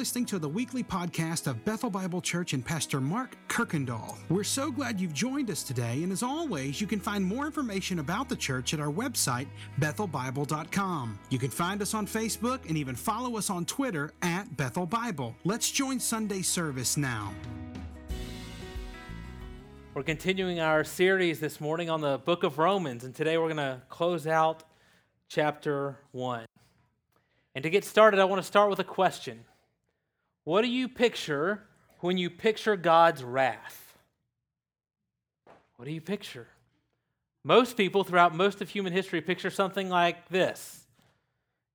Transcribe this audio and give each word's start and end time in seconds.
listening 0.00 0.24
to 0.24 0.38
the 0.38 0.48
weekly 0.48 0.82
podcast 0.82 1.46
of 1.46 1.62
Bethel 1.62 1.90
Bible 1.90 2.22
Church 2.22 2.54
and 2.54 2.64
Pastor 2.64 3.02
Mark 3.02 3.36
Kirkendall. 3.48 4.16
We're 4.30 4.44
so 4.44 4.70
glad 4.70 4.98
you've 4.98 5.12
joined 5.12 5.50
us 5.50 5.62
today, 5.62 6.02
and 6.02 6.10
as 6.10 6.22
always, 6.22 6.80
you 6.80 6.86
can 6.86 6.98
find 6.98 7.22
more 7.22 7.44
information 7.44 7.98
about 7.98 8.30
the 8.30 8.34
church 8.34 8.72
at 8.72 8.80
our 8.80 8.90
website, 8.90 9.46
bethelbible.com. 9.78 11.18
You 11.28 11.38
can 11.38 11.50
find 11.50 11.82
us 11.82 11.92
on 11.92 12.06
Facebook 12.06 12.66
and 12.66 12.78
even 12.78 12.94
follow 12.94 13.36
us 13.36 13.50
on 13.50 13.66
Twitter 13.66 14.10
at 14.22 14.56
Bethel 14.56 14.86
Bible. 14.86 15.36
Let's 15.44 15.70
join 15.70 16.00
Sunday 16.00 16.40
service 16.40 16.96
now. 16.96 17.34
We're 19.92 20.02
continuing 20.02 20.60
our 20.60 20.82
series 20.82 21.40
this 21.40 21.60
morning 21.60 21.90
on 21.90 22.00
the 22.00 22.16
book 22.16 22.42
of 22.42 22.56
Romans, 22.56 23.04
and 23.04 23.14
today 23.14 23.36
we're 23.36 23.52
going 23.52 23.58
to 23.58 23.82
close 23.90 24.26
out 24.26 24.62
chapter 25.28 25.98
1. 26.12 26.46
And 27.54 27.62
to 27.64 27.68
get 27.68 27.84
started, 27.84 28.18
I 28.18 28.24
want 28.24 28.40
to 28.40 28.46
start 28.46 28.70
with 28.70 28.78
a 28.78 28.84
question 28.84 29.44
What 30.50 30.62
do 30.62 30.68
you 30.68 30.88
picture 30.88 31.62
when 32.00 32.18
you 32.18 32.28
picture 32.28 32.74
God's 32.74 33.22
wrath? 33.22 33.96
What 35.76 35.84
do 35.84 35.92
you 35.92 36.00
picture? 36.00 36.48
Most 37.44 37.76
people 37.76 38.02
throughout 38.02 38.34
most 38.34 38.60
of 38.60 38.68
human 38.68 38.92
history 38.92 39.20
picture 39.20 39.50
something 39.50 39.88
like 39.88 40.28
this. 40.28 40.84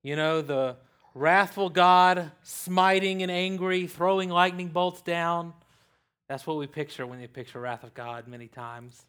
You 0.03 0.17
know, 0.17 0.41
the 0.41 0.75
wrathful 1.13 1.69
God 1.69 2.33
smiting 2.43 3.21
and 3.21 3.31
angry, 3.31 3.87
throwing 3.87 4.29
lightning 4.29 4.67
bolts 4.67 5.01
down. 5.01 5.53
That's 6.27 6.45
what 6.45 6.57
we 6.57 6.67
picture 6.67 7.07
when 7.07 7.21
we 7.21 7.27
picture 7.27 7.61
wrath 7.61 7.85
of 7.85 7.93
God 7.93 8.27
many 8.27 8.49
times. 8.49 9.05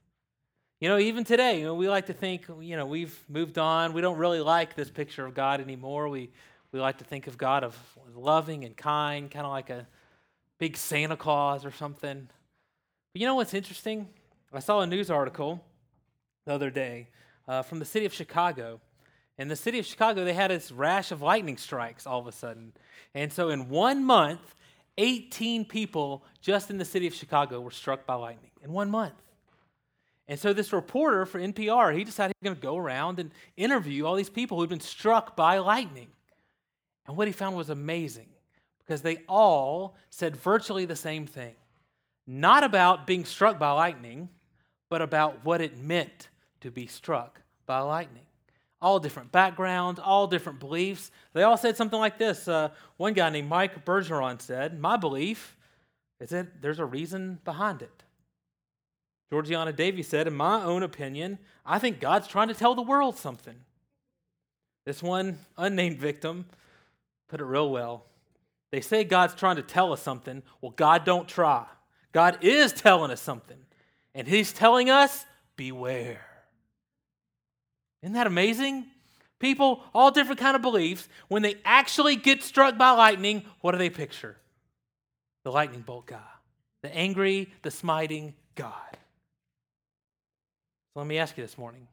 You 0.78 0.88
know, 0.88 0.98
even 0.98 1.24
today, 1.24 1.58
you 1.58 1.64
know, 1.64 1.74
we 1.74 1.88
like 1.88 2.06
to 2.06 2.12
think, 2.12 2.46
you 2.60 2.76
know, 2.76 2.86
we've 2.86 3.18
moved 3.28 3.58
on. 3.58 3.94
We 3.94 4.00
don't 4.00 4.18
really 4.18 4.40
like 4.40 4.76
this 4.76 4.90
picture 4.90 5.26
of 5.26 5.34
God 5.34 5.60
anymore. 5.60 6.08
We 6.08 6.30
we 6.76 6.82
like 6.82 6.98
to 6.98 7.04
think 7.04 7.26
of 7.26 7.38
God 7.38 7.64
of 7.64 7.74
loving 8.14 8.66
and 8.66 8.76
kind, 8.76 9.30
kind 9.30 9.46
of 9.46 9.52
like 9.52 9.70
a 9.70 9.86
big 10.58 10.76
Santa 10.76 11.16
Claus 11.16 11.64
or 11.64 11.70
something. 11.70 12.28
But 13.12 13.20
you 13.20 13.26
know 13.26 13.34
what's 13.34 13.54
interesting? 13.54 14.08
I 14.52 14.60
saw 14.60 14.80
a 14.80 14.86
news 14.86 15.10
article 15.10 15.64
the 16.44 16.52
other 16.52 16.68
day 16.68 17.08
uh, 17.48 17.62
from 17.62 17.78
the 17.78 17.86
city 17.86 18.04
of 18.04 18.12
Chicago. 18.12 18.78
In 19.38 19.48
the 19.48 19.56
city 19.56 19.78
of 19.78 19.86
Chicago, 19.86 20.24
they 20.24 20.34
had 20.34 20.50
this 20.50 20.70
rash 20.70 21.12
of 21.12 21.22
lightning 21.22 21.56
strikes 21.56 22.06
all 22.06 22.20
of 22.20 22.26
a 22.26 22.32
sudden. 22.32 22.74
And 23.14 23.32
so 23.32 23.48
in 23.48 23.70
one 23.70 24.04
month, 24.04 24.54
18 24.98 25.64
people 25.64 26.24
just 26.42 26.68
in 26.68 26.76
the 26.76 26.84
city 26.84 27.06
of 27.06 27.14
Chicago 27.14 27.62
were 27.62 27.70
struck 27.70 28.04
by 28.04 28.14
lightning 28.16 28.50
in 28.62 28.70
one 28.70 28.90
month. 28.90 29.14
And 30.28 30.38
so 30.38 30.52
this 30.52 30.74
reporter 30.74 31.24
for 31.24 31.40
NPR, 31.40 31.96
he 31.96 32.04
decided 32.04 32.34
he 32.38 32.44
was 32.46 32.54
going 32.54 32.60
to 32.60 32.66
go 32.66 32.76
around 32.76 33.18
and 33.18 33.30
interview 33.56 34.04
all 34.04 34.14
these 34.14 34.28
people 34.28 34.58
who'd 34.58 34.68
been 34.68 34.80
struck 34.80 35.36
by 35.36 35.56
lightning. 35.56 36.08
And 37.06 37.16
what 37.16 37.28
he 37.28 37.32
found 37.32 37.56
was 37.56 37.70
amazing 37.70 38.28
because 38.78 39.02
they 39.02 39.18
all 39.28 39.96
said 40.10 40.36
virtually 40.36 40.84
the 40.84 40.96
same 40.96 41.26
thing. 41.26 41.54
Not 42.26 42.64
about 42.64 43.06
being 43.06 43.24
struck 43.24 43.58
by 43.58 43.70
lightning, 43.72 44.28
but 44.88 45.02
about 45.02 45.44
what 45.44 45.60
it 45.60 45.78
meant 45.78 46.28
to 46.60 46.70
be 46.70 46.86
struck 46.86 47.40
by 47.66 47.80
lightning. 47.80 48.22
All 48.80 48.98
different 48.98 49.32
backgrounds, 49.32 50.00
all 50.00 50.26
different 50.26 50.60
beliefs. 50.60 51.10
They 51.32 51.42
all 51.42 51.56
said 51.56 51.76
something 51.76 51.98
like 51.98 52.18
this. 52.18 52.46
Uh, 52.46 52.70
one 52.96 53.14
guy 53.14 53.30
named 53.30 53.48
Mike 53.48 53.84
Bergeron 53.84 54.40
said, 54.40 54.78
My 54.80 54.96
belief 54.96 55.56
is 56.20 56.30
that 56.30 56.60
there's 56.60 56.78
a 56.78 56.84
reason 56.84 57.38
behind 57.44 57.82
it. 57.82 58.02
Georgiana 59.30 59.72
Davies 59.72 60.08
said, 60.08 60.26
In 60.26 60.34
my 60.34 60.62
own 60.62 60.82
opinion, 60.82 61.38
I 61.64 61.78
think 61.78 62.00
God's 62.00 62.28
trying 62.28 62.48
to 62.48 62.54
tell 62.54 62.74
the 62.74 62.82
world 62.82 63.16
something. 63.16 63.56
This 64.84 65.02
one 65.02 65.38
unnamed 65.58 65.98
victim 65.98 66.46
put 67.28 67.40
it 67.40 67.44
real 67.44 67.70
well. 67.70 68.04
They 68.70 68.80
say 68.80 69.04
God's 69.04 69.34
trying 69.34 69.56
to 69.56 69.62
tell 69.62 69.92
us 69.92 70.02
something. 70.02 70.42
Well, 70.60 70.72
God 70.72 71.04
don't 71.04 71.28
try. 71.28 71.66
God 72.12 72.38
is 72.42 72.72
telling 72.72 73.10
us 73.10 73.20
something. 73.20 73.58
And 74.14 74.26
he's 74.26 74.52
telling 74.52 74.90
us, 74.90 75.24
beware. 75.56 76.26
Isn't 78.02 78.14
that 78.14 78.26
amazing? 78.26 78.86
People, 79.38 79.82
all 79.94 80.10
different 80.10 80.40
kind 80.40 80.56
of 80.56 80.62
beliefs, 80.62 81.08
when 81.28 81.42
they 81.42 81.56
actually 81.64 82.16
get 82.16 82.42
struck 82.42 82.78
by 82.78 82.90
lightning, 82.92 83.44
what 83.60 83.72
do 83.72 83.78
they 83.78 83.90
picture? 83.90 84.36
The 85.44 85.52
lightning 85.52 85.82
bolt 85.82 86.06
God. 86.06 86.20
The 86.82 86.94
angry, 86.94 87.50
the 87.62 87.70
smiting 87.70 88.34
God. 88.54 88.72
So 90.94 91.00
let 91.00 91.06
me 91.06 91.18
ask 91.18 91.36
you 91.36 91.44
this 91.44 91.58
morning. 91.58 91.86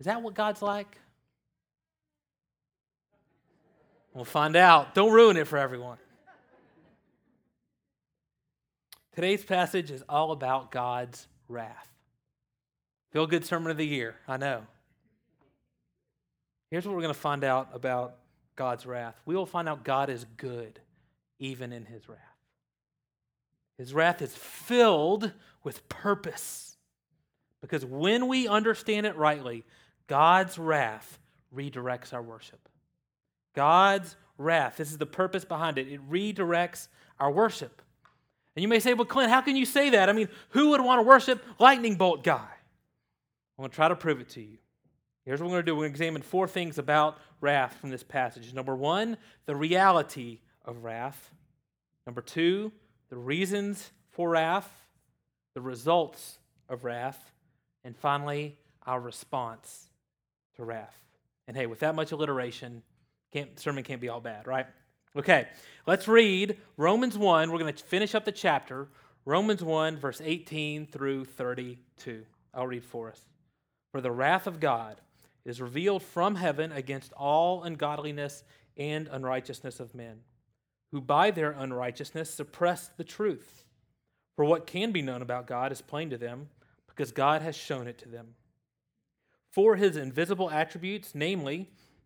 Is 0.00 0.06
that 0.06 0.22
what 0.22 0.34
God's 0.34 0.62
like? 0.62 0.98
We'll 4.14 4.24
find 4.24 4.56
out. 4.56 4.94
Don't 4.94 5.12
ruin 5.12 5.36
it 5.36 5.46
for 5.46 5.58
everyone. 5.58 5.98
Today's 9.14 9.44
passage 9.44 9.90
is 9.90 10.02
all 10.08 10.32
about 10.32 10.70
God's 10.70 11.26
wrath. 11.48 11.88
Feel 13.12 13.26
good 13.26 13.44
sermon 13.44 13.70
of 13.70 13.76
the 13.76 13.86
year, 13.86 14.16
I 14.26 14.36
know. 14.36 14.62
Here's 16.70 16.86
what 16.86 16.94
we're 16.94 17.02
going 17.02 17.14
to 17.14 17.20
find 17.20 17.42
out 17.42 17.70
about 17.72 18.16
God's 18.54 18.86
wrath. 18.86 19.20
We 19.26 19.34
will 19.34 19.46
find 19.46 19.68
out 19.68 19.84
God 19.84 20.10
is 20.10 20.24
good 20.36 20.80
even 21.38 21.72
in 21.72 21.84
his 21.84 22.08
wrath. 22.08 22.18
His 23.78 23.92
wrath 23.92 24.22
is 24.22 24.34
filled 24.34 25.32
with 25.64 25.88
purpose. 25.88 26.76
Because 27.60 27.84
when 27.84 28.28
we 28.28 28.46
understand 28.46 29.06
it 29.06 29.16
rightly, 29.16 29.64
God's 30.06 30.58
wrath 30.58 31.18
redirects 31.54 32.12
our 32.12 32.22
worship. 32.22 32.68
God's 33.54 34.16
wrath. 34.38 34.76
This 34.76 34.90
is 34.90 34.98
the 34.98 35.06
purpose 35.06 35.44
behind 35.44 35.78
it. 35.78 35.88
It 35.88 36.08
redirects 36.10 36.88
our 37.18 37.30
worship. 37.30 37.82
And 38.56 38.62
you 38.62 38.68
may 38.68 38.80
say, 38.80 38.94
well, 38.94 39.04
Clint, 39.04 39.30
how 39.30 39.40
can 39.40 39.56
you 39.56 39.64
say 39.64 39.90
that? 39.90 40.08
I 40.08 40.12
mean, 40.12 40.28
who 40.50 40.70
would 40.70 40.80
want 40.80 40.98
to 40.98 41.02
worship 41.02 41.44
lightning 41.58 41.96
bolt 41.96 42.24
guy? 42.24 42.48
I'm 43.58 43.62
going 43.62 43.70
to 43.70 43.76
try 43.76 43.88
to 43.88 43.96
prove 43.96 44.20
it 44.20 44.30
to 44.30 44.40
you. 44.40 44.58
Here's 45.24 45.40
what 45.40 45.46
we're 45.46 45.56
going 45.56 45.66
to 45.66 45.66
do. 45.66 45.76
We're 45.76 45.82
going 45.82 45.92
to 45.92 45.96
examine 45.96 46.22
four 46.22 46.48
things 46.48 46.78
about 46.78 47.18
wrath 47.40 47.76
from 47.80 47.90
this 47.90 48.02
passage. 48.02 48.52
Number 48.54 48.74
one, 48.74 49.16
the 49.46 49.54
reality 49.54 50.40
of 50.64 50.82
wrath. 50.82 51.30
Number 52.06 52.22
two, 52.22 52.72
the 53.10 53.16
reasons 53.16 53.90
for 54.10 54.30
wrath, 54.30 54.68
the 55.54 55.60
results 55.60 56.38
of 56.68 56.84
wrath, 56.84 57.32
and 57.84 57.96
finally, 57.96 58.56
our 58.86 59.00
response 59.00 59.90
to 60.56 60.64
wrath. 60.64 60.96
And 61.46 61.56
hey, 61.56 61.66
with 61.66 61.80
that 61.80 61.94
much 61.94 62.12
alliteration, 62.12 62.82
can't, 63.32 63.58
sermon 63.58 63.84
can't 63.84 64.00
be 64.00 64.08
all 64.08 64.20
bad, 64.20 64.46
right? 64.46 64.66
Okay, 65.16 65.48
let's 65.86 66.06
read 66.06 66.56
Romans 66.76 67.18
1. 67.18 67.50
We're 67.50 67.58
going 67.58 67.74
to 67.74 67.84
finish 67.84 68.14
up 68.14 68.24
the 68.24 68.32
chapter. 68.32 68.88
Romans 69.24 69.62
1, 69.62 69.96
verse 69.96 70.20
18 70.24 70.86
through 70.86 71.24
32. 71.24 72.24
I'll 72.54 72.66
read 72.66 72.84
for 72.84 73.10
us. 73.10 73.20
For 73.92 74.00
the 74.00 74.10
wrath 74.10 74.46
of 74.46 74.60
God 74.60 75.00
is 75.44 75.60
revealed 75.60 76.02
from 76.02 76.36
heaven 76.36 76.72
against 76.72 77.12
all 77.14 77.64
ungodliness 77.64 78.44
and 78.76 79.08
unrighteousness 79.08 79.80
of 79.80 79.94
men, 79.94 80.20
who 80.92 81.00
by 81.00 81.30
their 81.30 81.52
unrighteousness 81.52 82.30
suppress 82.30 82.88
the 82.96 83.04
truth. 83.04 83.64
For 84.36 84.44
what 84.44 84.66
can 84.66 84.92
be 84.92 85.02
known 85.02 85.22
about 85.22 85.46
God 85.46 85.72
is 85.72 85.82
plain 85.82 86.10
to 86.10 86.18
them, 86.18 86.48
because 86.86 87.12
God 87.12 87.42
has 87.42 87.56
shown 87.56 87.88
it 87.88 87.98
to 87.98 88.08
them. 88.08 88.34
For 89.50 89.76
his 89.76 89.96
invisible 89.96 90.50
attributes, 90.50 91.14
namely, 91.14 91.68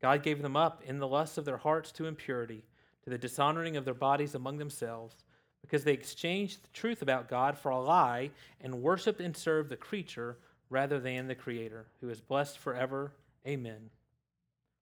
God 0.00 0.22
gave 0.22 0.42
them 0.42 0.56
up 0.56 0.82
in 0.84 0.98
the 0.98 1.08
lust 1.08 1.38
of 1.38 1.44
their 1.44 1.56
hearts 1.56 1.90
to 1.92 2.06
impurity, 2.06 2.64
to 3.04 3.10
the 3.10 3.18
dishonoring 3.18 3.76
of 3.76 3.84
their 3.84 3.94
bodies 3.94 4.34
among 4.34 4.58
themselves, 4.58 5.16
because 5.60 5.84
they 5.84 5.92
exchanged 5.92 6.62
the 6.62 6.68
truth 6.72 7.02
about 7.02 7.28
God 7.28 7.58
for 7.58 7.70
a 7.70 7.80
lie 7.80 8.30
and 8.60 8.82
worshiped 8.82 9.20
and 9.20 9.36
served 9.36 9.70
the 9.70 9.76
creature 9.76 10.38
rather 10.70 11.00
than 11.00 11.26
the 11.26 11.34
Creator, 11.34 11.86
who 12.00 12.10
is 12.10 12.20
blessed 12.20 12.58
forever. 12.58 13.12
Amen. 13.46 13.90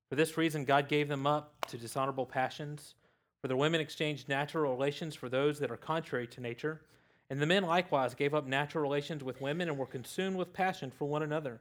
For 0.09 0.17
this 0.17 0.37
reason, 0.37 0.65
God 0.65 0.89
gave 0.89 1.09
them 1.09 1.27
up 1.27 1.55
to 1.69 1.79
dishonorable 1.79 2.27
passions. 2.27 2.95
For 3.41 3.49
the 3.49 3.57
women 3.57 3.81
exchanged 3.81 4.29
natural 4.29 4.71
relations 4.71 5.15
for 5.15 5.29
those 5.29 5.59
that 5.61 5.71
are 5.71 5.77
contrary 5.77 6.27
to 6.29 6.41
nature. 6.41 6.83
And 7.31 7.41
the 7.41 7.47
men 7.47 7.65
likewise 7.65 8.15
gave 8.15 8.35
up 8.35 8.47
natural 8.47 8.83
relations 8.83 9.25
with 9.25 9.41
women 9.41 9.69
and 9.69 9.79
were 9.79 9.87
consumed 9.87 10.37
with 10.37 10.53
passion 10.53 10.91
for 10.91 11.07
one 11.07 11.23
another 11.23 11.61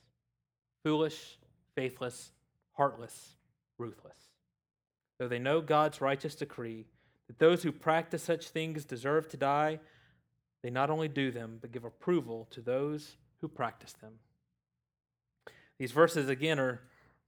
foolish, 0.83 1.37
faithless, 1.75 2.31
heartless, 2.73 3.35
ruthless. 3.77 4.17
Though 5.19 5.27
they 5.27 5.39
know 5.39 5.61
God's 5.61 6.01
righteous 6.01 6.35
decree 6.35 6.85
that 7.27 7.39
those 7.39 7.63
who 7.63 7.71
practice 7.71 8.23
such 8.23 8.49
things 8.49 8.85
deserve 8.85 9.27
to 9.29 9.37
die, 9.37 9.79
they 10.63 10.69
not 10.69 10.89
only 10.89 11.07
do 11.07 11.31
them, 11.31 11.57
but 11.61 11.71
give 11.71 11.85
approval 11.85 12.47
to 12.51 12.61
those 12.61 13.17
who 13.39 13.47
practice 13.47 13.93
them. 13.93 14.13
These 15.79 15.91
verses, 15.91 16.29
again, 16.29 16.59
are 16.59 16.81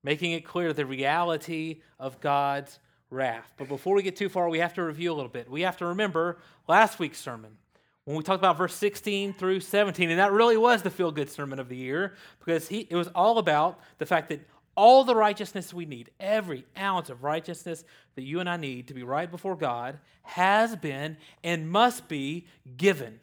making 0.04 0.34
it 0.34 0.46
clear 0.46 0.74
the 0.74 0.86
reality 0.86 1.82
of 2.00 2.20
God's 2.20 2.80
wrath. 3.10 3.54
But 3.58 3.68
before 3.68 3.96
we 3.96 4.04
get 4.04 4.16
too 4.16 4.30
far, 4.30 4.50
we 4.50 4.60
have 4.60 4.74
to 4.76 4.84
review 4.84 5.12
a 5.12 5.16
little 5.16 5.32
bit. 5.32 5.50
We 5.50 5.62
have 5.62 5.78
to 5.78 5.86
remember 5.86 6.40
last 6.68 7.00
week's 7.00 7.20
sermon 7.20 7.58
when 8.06 8.18
we 8.18 8.24
talked 8.24 8.40
about 8.40 8.58
verse 8.58 8.74
16 8.76 9.34
through 9.34 9.62
17, 9.62 10.10
and 10.10 10.20
that 10.20 10.32
really 10.32 10.58
was 10.58 10.82
the 10.82 10.90
feel 10.90 11.12
good 11.12 11.30
sermon 11.30 11.60
of 11.60 11.70
the 11.70 11.78
year 11.78 12.16
because 12.40 12.68
he, 12.68 12.88
it 12.90 12.96
was 12.96 13.08
all 13.10 13.38
about 13.38 13.80
the 13.98 14.06
fact 14.06 14.30
that 14.30 14.42
all 14.76 15.04
the 15.04 15.16
righteousness 15.16 15.74
we 15.74 15.86
need, 15.86 16.10
every 16.20 16.66
ounce 16.78 17.10
of 17.10 17.24
righteousness 17.24 17.84
that 18.16 18.24
you 18.24 18.40
and 18.40 18.50
I 18.50 18.58
need 18.58 18.88
to 18.88 18.94
be 18.94 19.04
right 19.04 19.30
before 19.30 19.56
God, 19.56 20.00
has 20.24 20.76
been 20.76 21.18
and 21.44 21.70
must 21.70 22.08
be 22.08 22.48
given 22.76 23.20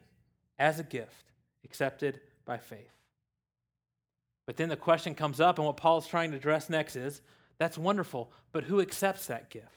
as 0.57 0.79
a 0.79 0.83
gift, 0.83 1.25
accepted 1.65 2.19
by 2.45 2.57
faith. 2.57 2.91
But 4.47 4.57
then 4.57 4.69
the 4.69 4.75
question 4.75 5.13
comes 5.13 5.39
up, 5.39 5.59
and 5.59 5.65
what 5.65 5.77
Paul's 5.77 6.07
trying 6.07 6.31
to 6.31 6.37
address 6.37 6.69
next 6.69 6.95
is 6.95 7.21
that's 7.57 7.77
wonderful, 7.77 8.31
but 8.51 8.63
who 8.63 8.81
accepts 8.81 9.27
that 9.27 9.49
gift? 9.49 9.67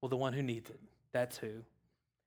Well, 0.00 0.08
the 0.08 0.16
one 0.16 0.32
who 0.32 0.42
needs 0.42 0.68
it. 0.68 0.80
That's 1.12 1.38
who. 1.38 1.62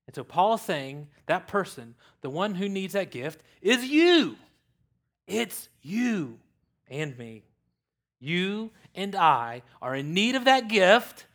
And 0.07 0.15
so 0.15 0.23
Paul 0.23 0.55
is 0.55 0.61
saying 0.61 1.07
that 1.25 1.47
person, 1.47 1.95
the 2.21 2.29
one 2.29 2.55
who 2.55 2.69
needs 2.69 2.93
that 2.93 3.11
gift, 3.11 3.41
is 3.61 3.83
you. 3.85 4.35
It's 5.27 5.69
you 5.81 6.39
and 6.89 7.17
me. 7.17 7.43
You 8.19 8.71
and 8.93 9.15
I 9.15 9.63
are 9.81 9.95
in 9.95 10.13
need 10.13 10.35
of 10.35 10.45
that 10.45 10.67
gift, 10.67 11.25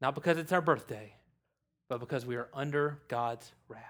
not 0.00 0.14
because 0.14 0.38
it's 0.38 0.52
our 0.52 0.60
birthday, 0.60 1.14
but 1.88 2.00
because 2.00 2.24
we 2.24 2.36
are 2.36 2.48
under 2.54 2.98
God's 3.08 3.50
wrath. 3.68 3.84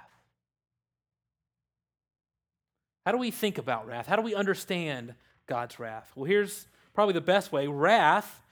How 3.06 3.12
do 3.12 3.18
we 3.18 3.30
think 3.30 3.58
about 3.58 3.86
wrath? 3.86 4.06
How 4.06 4.16
do 4.16 4.22
we 4.22 4.34
understand 4.34 5.14
God's 5.46 5.78
wrath? 5.78 6.10
Well, 6.14 6.26
here's 6.26 6.66
probably 6.94 7.14
the 7.14 7.20
best 7.20 7.52
way 7.52 7.66
wrath 7.66 8.42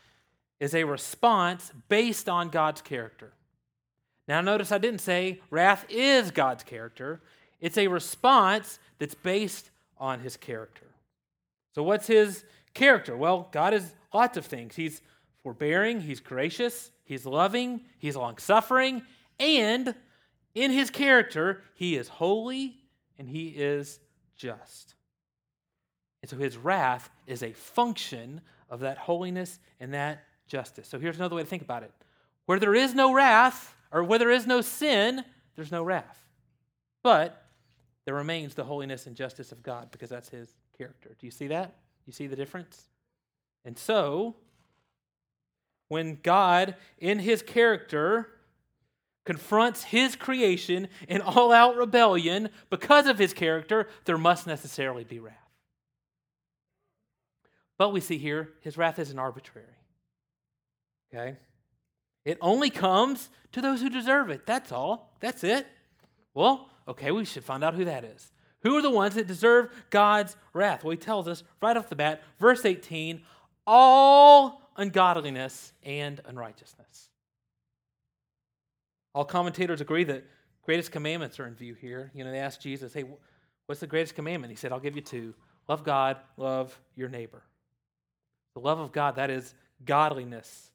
is 0.60 0.74
a 0.74 0.84
response 0.84 1.72
based 1.88 2.28
on 2.28 2.48
God's 2.48 2.80
character. 2.80 3.32
Now, 4.28 4.42
notice 4.42 4.70
I 4.70 4.78
didn't 4.78 5.00
say 5.00 5.40
wrath 5.50 5.86
is 5.88 6.30
God's 6.30 6.62
character, 6.62 7.20
it's 7.60 7.78
a 7.78 7.88
response 7.88 8.78
that's 8.98 9.14
based 9.14 9.70
on 9.96 10.20
his 10.20 10.36
character. 10.36 10.86
So, 11.74 11.82
what's 11.82 12.06
his 12.06 12.44
character? 12.74 13.16
Well, 13.16 13.48
God 13.50 13.74
is 13.74 13.94
lots 14.12 14.36
of 14.36 14.46
things. 14.46 14.76
He's 14.76 15.00
forbearing, 15.42 16.00
he's 16.00 16.20
gracious, 16.20 16.90
he's 17.04 17.24
loving, 17.24 17.80
he's 17.98 18.16
long 18.16 18.38
suffering, 18.38 19.02
and 19.40 19.94
in 20.54 20.72
his 20.72 20.90
character, 20.90 21.62
he 21.74 21.96
is 21.96 22.08
holy 22.08 22.76
and 23.18 23.28
he 23.28 23.48
is 23.48 24.00
just. 24.36 24.94
And 26.22 26.30
so 26.30 26.36
his 26.36 26.56
wrath 26.56 27.10
is 27.26 27.42
a 27.42 27.52
function 27.52 28.40
of 28.68 28.80
that 28.80 28.98
holiness 28.98 29.60
and 29.78 29.94
that 29.94 30.24
justice. 30.46 30.88
So 30.88 30.98
here's 30.98 31.16
another 31.16 31.36
way 31.36 31.42
to 31.42 31.48
think 31.48 31.62
about 31.62 31.82
it 31.82 31.92
where 32.46 32.58
there 32.58 32.74
is 32.74 32.94
no 32.94 33.12
wrath, 33.12 33.74
or 33.90 34.04
where 34.04 34.18
there 34.18 34.30
is 34.30 34.46
no 34.46 34.60
sin, 34.60 35.24
there's 35.56 35.72
no 35.72 35.82
wrath. 35.82 36.18
But 37.02 37.44
there 38.04 38.14
remains 38.14 38.54
the 38.54 38.64
holiness 38.64 39.06
and 39.06 39.16
justice 39.16 39.52
of 39.52 39.62
God 39.62 39.90
because 39.90 40.10
that's 40.10 40.28
his 40.28 40.54
character. 40.76 41.10
Do 41.18 41.26
you 41.26 41.30
see 41.30 41.48
that? 41.48 41.74
You 42.06 42.12
see 42.12 42.26
the 42.26 42.36
difference? 42.36 42.88
And 43.64 43.76
so, 43.76 44.36
when 45.88 46.18
God, 46.22 46.74
in 46.98 47.18
his 47.18 47.42
character, 47.42 48.28
confronts 49.24 49.84
his 49.84 50.16
creation 50.16 50.88
in 51.06 51.20
all 51.20 51.52
out 51.52 51.76
rebellion 51.76 52.48
because 52.70 53.06
of 53.06 53.18
his 53.18 53.34
character, 53.34 53.88
there 54.06 54.16
must 54.16 54.46
necessarily 54.46 55.04
be 55.04 55.18
wrath. 55.18 55.34
But 57.76 57.92
we 57.92 58.00
see 58.00 58.18
here 58.18 58.50
his 58.60 58.78
wrath 58.78 58.98
isn't 58.98 59.18
arbitrary. 59.18 59.66
Okay? 61.12 61.36
It 62.28 62.36
only 62.42 62.68
comes 62.68 63.30
to 63.52 63.62
those 63.62 63.80
who 63.80 63.88
deserve 63.88 64.28
it. 64.28 64.44
That's 64.44 64.70
all. 64.70 65.14
That's 65.20 65.42
it. 65.42 65.66
Well, 66.34 66.68
okay, 66.86 67.10
we 67.10 67.24
should 67.24 67.42
find 67.42 67.64
out 67.64 67.74
who 67.74 67.86
that 67.86 68.04
is. 68.04 68.30
Who 68.64 68.76
are 68.76 68.82
the 68.82 68.90
ones 68.90 69.14
that 69.14 69.26
deserve 69.26 69.70
God's 69.88 70.36
wrath? 70.52 70.84
Well, 70.84 70.90
he 70.90 70.98
tells 70.98 71.26
us 71.26 71.42
right 71.62 71.74
off 71.74 71.88
the 71.88 71.96
bat, 71.96 72.22
verse 72.38 72.66
18 72.66 73.22
all 73.66 74.60
ungodliness 74.76 75.72
and 75.82 76.20
unrighteousness. 76.26 77.08
All 79.14 79.24
commentators 79.24 79.80
agree 79.80 80.04
that 80.04 80.24
greatest 80.64 80.92
commandments 80.92 81.40
are 81.40 81.46
in 81.46 81.54
view 81.54 81.72
here. 81.72 82.10
You 82.14 82.24
know, 82.24 82.30
they 82.30 82.40
asked 82.40 82.60
Jesus, 82.60 82.92
hey, 82.92 83.04
what's 83.64 83.80
the 83.80 83.86
greatest 83.86 84.14
commandment? 84.14 84.50
He 84.50 84.56
said, 84.56 84.70
I'll 84.70 84.80
give 84.80 84.96
you 84.96 85.02
two 85.02 85.34
love 85.66 85.82
God, 85.82 86.18
love 86.36 86.78
your 86.94 87.08
neighbor. 87.08 87.42
The 88.52 88.60
love 88.60 88.80
of 88.80 88.92
God, 88.92 89.16
that 89.16 89.30
is 89.30 89.54
godliness. 89.82 90.70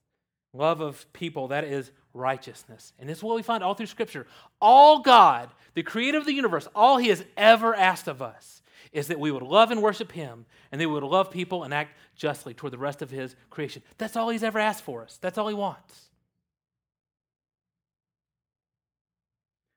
Love 0.54 0.82
of 0.82 1.12
people, 1.14 1.48
that 1.48 1.64
is 1.64 1.92
righteousness. 2.14 2.94
And 3.00 3.10
this 3.10 3.18
is 3.18 3.24
what 3.24 3.36
we 3.36 3.42
find 3.42 3.64
all 3.64 3.74
through 3.74 3.88
Scripture. 3.88 4.28
All 4.62 5.00
God, 5.00 5.50
the 5.74 5.84
creator 5.84 6.18
of 6.18 6.26
the 6.26 6.34
universe, 6.34 6.68
all 6.76 6.98
He 6.98 7.10
has 7.10 7.26
ever 7.36 7.76
asked 7.76 8.08
of 8.08 8.22
us 8.22 8.62
is 8.92 9.08
that 9.08 9.20
we 9.20 9.32
would 9.32 9.42
love 9.42 9.72
and 9.72 9.82
worship 9.82 10.12
Him 10.12 10.46
and 10.72 10.80
that 10.80 10.88
we 10.88 10.94
would 10.94 11.04
love 11.04 11.32
people 11.32 11.64
and 11.64 11.74
act 11.74 11.98
justly 12.16 12.54
toward 12.54 12.72
the 12.72 12.78
rest 12.78 13.02
of 13.02 13.10
His 13.10 13.36
creation. 13.50 13.82
That's 13.98 14.16
all 14.16 14.30
He's 14.30 14.44
ever 14.44 14.60
asked 14.60 14.84
for 14.84 15.02
us. 15.02 15.18
That's 15.20 15.40
all 15.40 15.48
He 15.48 15.56
wants. 15.56 16.10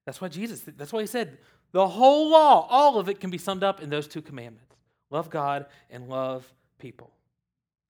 That's 0.05 0.21
why 0.21 0.29
Jesus, 0.29 0.63
that's 0.77 0.93
why 0.93 1.01
He 1.01 1.07
said 1.07 1.39
the 1.73 1.89
whole 1.89 2.31
law, 2.31 2.67
all 2.71 2.99
of 2.99 3.09
it 3.09 3.19
can 3.19 3.31
be 3.31 3.39
summed 3.39 3.65
up 3.65 3.83
in 3.83 3.91
those 3.91 4.07
two 4.07 4.23
commandments 4.23 4.75
love 5.11 5.31
God 5.31 5.67
and 5.91 6.09
love 6.09 6.53
people. 6.79 7.11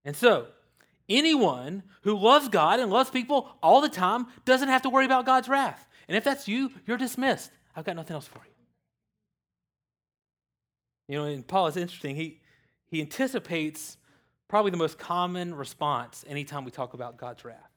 And 0.05 0.15
so, 0.15 0.47
Anyone 1.09 1.83
who 2.03 2.19
loves 2.19 2.49
God 2.49 2.81
and 2.81 2.91
loves 2.91 3.11
people 3.11 3.49
all 3.63 3.81
the 3.81 3.89
time 3.89 4.27
doesn't 4.45 4.69
have 4.69 4.83
to 4.83 4.91
worry 4.91 5.05
about 5.05 5.27
God's 5.27 5.49
wrath. 5.49 5.87
And 6.09 6.17
if 6.17 6.25
that's 6.25 6.49
you, 6.49 6.73
you're 6.87 6.97
dismissed. 6.97 7.51
I've 7.75 7.85
got 7.85 7.97
nothing 7.97 8.15
else 8.15 8.27
for 8.27 8.39
you. 8.39 8.53
You 11.09 11.19
know, 11.19 11.25
and 11.27 11.47
Paul 11.47 11.69
is 11.69 11.77
interesting. 11.77 12.17
He, 12.17 12.41
he 12.87 13.01
anticipates 13.01 13.97
probably 14.49 14.71
the 14.71 14.77
most 14.77 14.99
common 14.99 15.55
response 15.55 16.25
anytime 16.29 16.65
we 16.65 16.71
talk 16.71 16.95
about 16.95 17.17
God's 17.17 17.45
wrath. 17.45 17.71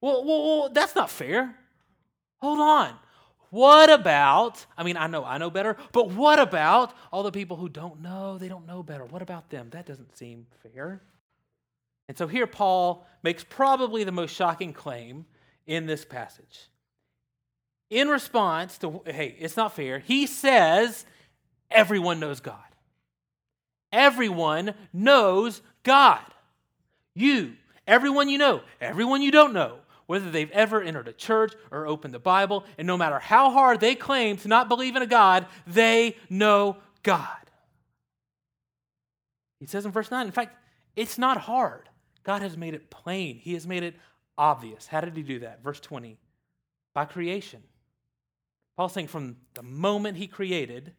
Well, 0.00 0.24
well, 0.24 0.44
well, 0.44 0.68
that's 0.70 0.94
not 0.94 1.10
fair. 1.10 1.54
Hold 2.40 2.60
on. 2.60 2.94
What 3.50 3.90
about, 3.90 4.64
I 4.78 4.82
mean, 4.82 4.96
I 4.96 5.06
know 5.08 5.24
I 5.24 5.36
know 5.36 5.50
better, 5.50 5.76
but 5.92 6.10
what 6.10 6.38
about 6.38 6.94
all 7.12 7.22
the 7.22 7.30
people 7.30 7.58
who 7.58 7.68
don't 7.68 8.00
know? 8.00 8.38
They 8.38 8.48
don't 8.48 8.66
know 8.66 8.82
better. 8.82 9.04
What 9.04 9.20
about 9.20 9.50
them? 9.50 9.68
That 9.70 9.84
doesn't 9.84 10.16
seem 10.16 10.46
fair. 10.62 11.02
And 12.08 12.18
so 12.18 12.26
here 12.26 12.46
Paul 12.46 13.06
makes 13.22 13.44
probably 13.44 14.04
the 14.04 14.12
most 14.12 14.34
shocking 14.34 14.72
claim 14.72 15.26
in 15.66 15.86
this 15.86 16.04
passage. 16.04 16.68
In 17.90 18.08
response 18.08 18.78
to, 18.78 19.02
hey, 19.06 19.36
it's 19.38 19.56
not 19.56 19.74
fair, 19.74 19.98
he 19.98 20.26
says, 20.26 21.04
everyone 21.70 22.20
knows 22.20 22.40
God. 22.40 22.56
Everyone 23.92 24.74
knows 24.92 25.60
God. 25.82 26.24
You, 27.14 27.52
everyone 27.86 28.28
you 28.28 28.38
know, 28.38 28.62
everyone 28.80 29.20
you 29.20 29.30
don't 29.30 29.52
know, 29.52 29.78
whether 30.06 30.30
they've 30.30 30.50
ever 30.50 30.82
entered 30.82 31.08
a 31.08 31.12
church 31.12 31.52
or 31.70 31.86
opened 31.86 32.14
the 32.14 32.18
Bible, 32.18 32.64
and 32.78 32.86
no 32.86 32.96
matter 32.96 33.18
how 33.18 33.50
hard 33.50 33.80
they 33.80 33.94
claim 33.94 34.36
to 34.38 34.48
not 34.48 34.68
believe 34.68 34.96
in 34.96 35.02
a 35.02 35.06
God, 35.06 35.46
they 35.66 36.16
know 36.30 36.78
God. 37.02 37.28
He 39.60 39.66
says 39.66 39.84
in 39.84 39.92
verse 39.92 40.10
9, 40.10 40.26
in 40.26 40.32
fact, 40.32 40.56
it's 40.96 41.18
not 41.18 41.36
hard. 41.36 41.88
God 42.24 42.42
has 42.42 42.56
made 42.56 42.74
it 42.74 42.90
plain, 42.90 43.38
He 43.38 43.54
has 43.54 43.66
made 43.66 43.82
it 43.82 43.96
obvious. 44.38 44.86
How 44.86 45.00
did 45.00 45.16
He 45.16 45.22
do 45.22 45.40
that? 45.40 45.62
Verse 45.62 45.80
20 45.80 46.18
by 46.94 47.04
creation. 47.06 47.62
Paul's 48.76 48.92
saying 48.92 49.08
from 49.08 49.36
the 49.54 49.62
moment 49.62 50.16
He 50.16 50.26
created, 50.26 50.92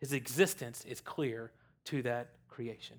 His 0.00 0.12
existence 0.12 0.84
is 0.84 1.00
clear 1.00 1.52
to 1.86 2.02
that 2.02 2.30
creation. 2.48 2.98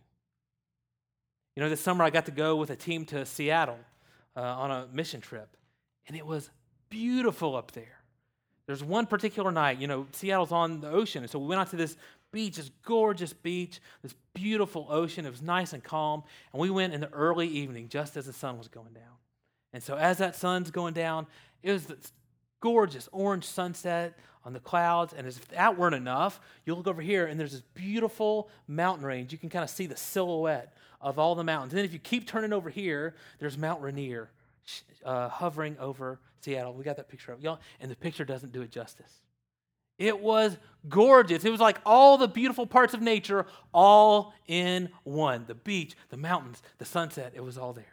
You 1.55 1.63
know, 1.63 1.69
this 1.69 1.81
summer 1.81 2.03
I 2.03 2.09
got 2.09 2.25
to 2.25 2.31
go 2.31 2.55
with 2.55 2.69
a 2.69 2.75
team 2.75 3.05
to 3.05 3.25
Seattle 3.25 3.79
uh, 4.35 4.41
on 4.41 4.71
a 4.71 4.87
mission 4.93 5.19
trip, 5.21 5.57
and 6.07 6.15
it 6.15 6.25
was 6.25 6.49
beautiful 6.89 7.55
up 7.55 7.71
there. 7.71 8.01
There's 8.67 8.83
one 8.83 9.05
particular 9.05 9.51
night, 9.51 9.79
you 9.79 9.87
know, 9.87 10.07
Seattle's 10.11 10.51
on 10.51 10.79
the 10.79 10.89
ocean. 10.89 11.23
And 11.23 11.29
so 11.29 11.39
we 11.39 11.47
went 11.47 11.59
out 11.59 11.71
to 11.71 11.75
this 11.75 11.97
beach, 12.31 12.57
this 12.57 12.71
gorgeous 12.83 13.33
beach, 13.33 13.79
this 14.01 14.15
beautiful 14.33 14.87
ocean. 14.89 15.25
It 15.25 15.31
was 15.31 15.41
nice 15.41 15.73
and 15.73 15.83
calm. 15.83 16.23
And 16.53 16.61
we 16.61 16.69
went 16.69 16.93
in 16.93 17.01
the 17.01 17.11
early 17.11 17.47
evening, 17.47 17.89
just 17.89 18.17
as 18.17 18.25
the 18.25 18.33
sun 18.33 18.57
was 18.57 18.67
going 18.67 18.93
down. 18.93 19.03
And 19.73 19.81
so 19.81 19.95
as 19.95 20.17
that 20.17 20.35
sun's 20.35 20.71
going 20.71 20.93
down, 20.93 21.27
it 21.63 21.71
was 21.71 21.85
this 21.85 22.11
gorgeous 22.59 23.09
orange 23.11 23.45
sunset 23.45 24.17
on 24.43 24.53
the 24.53 24.59
clouds. 24.59 25.13
And 25.13 25.27
as 25.27 25.37
if 25.37 25.47
that 25.49 25.77
weren't 25.77 25.95
enough, 25.95 26.39
you 26.65 26.75
look 26.75 26.87
over 26.87 27.01
here 27.01 27.27
and 27.27 27.39
there's 27.39 27.53
this 27.53 27.63
beautiful 27.73 28.49
mountain 28.67 29.05
range. 29.05 29.31
You 29.31 29.37
can 29.37 29.49
kind 29.49 29.63
of 29.63 29.69
see 29.69 29.85
the 29.85 29.97
silhouette 29.97 30.73
of 30.99 31.19
all 31.19 31.35
the 31.35 31.43
mountains. 31.43 31.73
And 31.73 31.77
then 31.77 31.85
if 31.85 31.93
you 31.93 31.99
keep 31.99 32.27
turning 32.27 32.53
over 32.53 32.69
here, 32.69 33.15
there's 33.39 33.57
Mount 33.57 33.81
Rainier 33.81 34.29
uh, 35.03 35.29
hovering 35.29 35.77
over 35.79 36.19
Seattle. 36.41 36.73
We 36.73 36.83
got 36.83 36.97
that 36.97 37.09
picture 37.09 37.31
of 37.31 37.41
y'all, 37.41 37.59
and 37.79 37.89
the 37.89 37.95
picture 37.95 38.25
doesn't 38.25 38.51
do 38.51 38.61
it 38.61 38.71
justice. 38.71 39.21
It 40.01 40.19
was 40.19 40.57
gorgeous. 40.89 41.45
It 41.45 41.51
was 41.51 41.59
like 41.59 41.77
all 41.85 42.17
the 42.17 42.27
beautiful 42.27 42.65
parts 42.65 42.95
of 42.95 43.01
nature 43.01 43.45
all 43.71 44.33
in 44.47 44.89
one 45.03 45.45
the 45.45 45.53
beach, 45.53 45.95
the 46.09 46.17
mountains, 46.17 46.63
the 46.79 46.85
sunset. 46.85 47.33
It 47.35 47.43
was 47.43 47.55
all 47.55 47.71
there. 47.71 47.85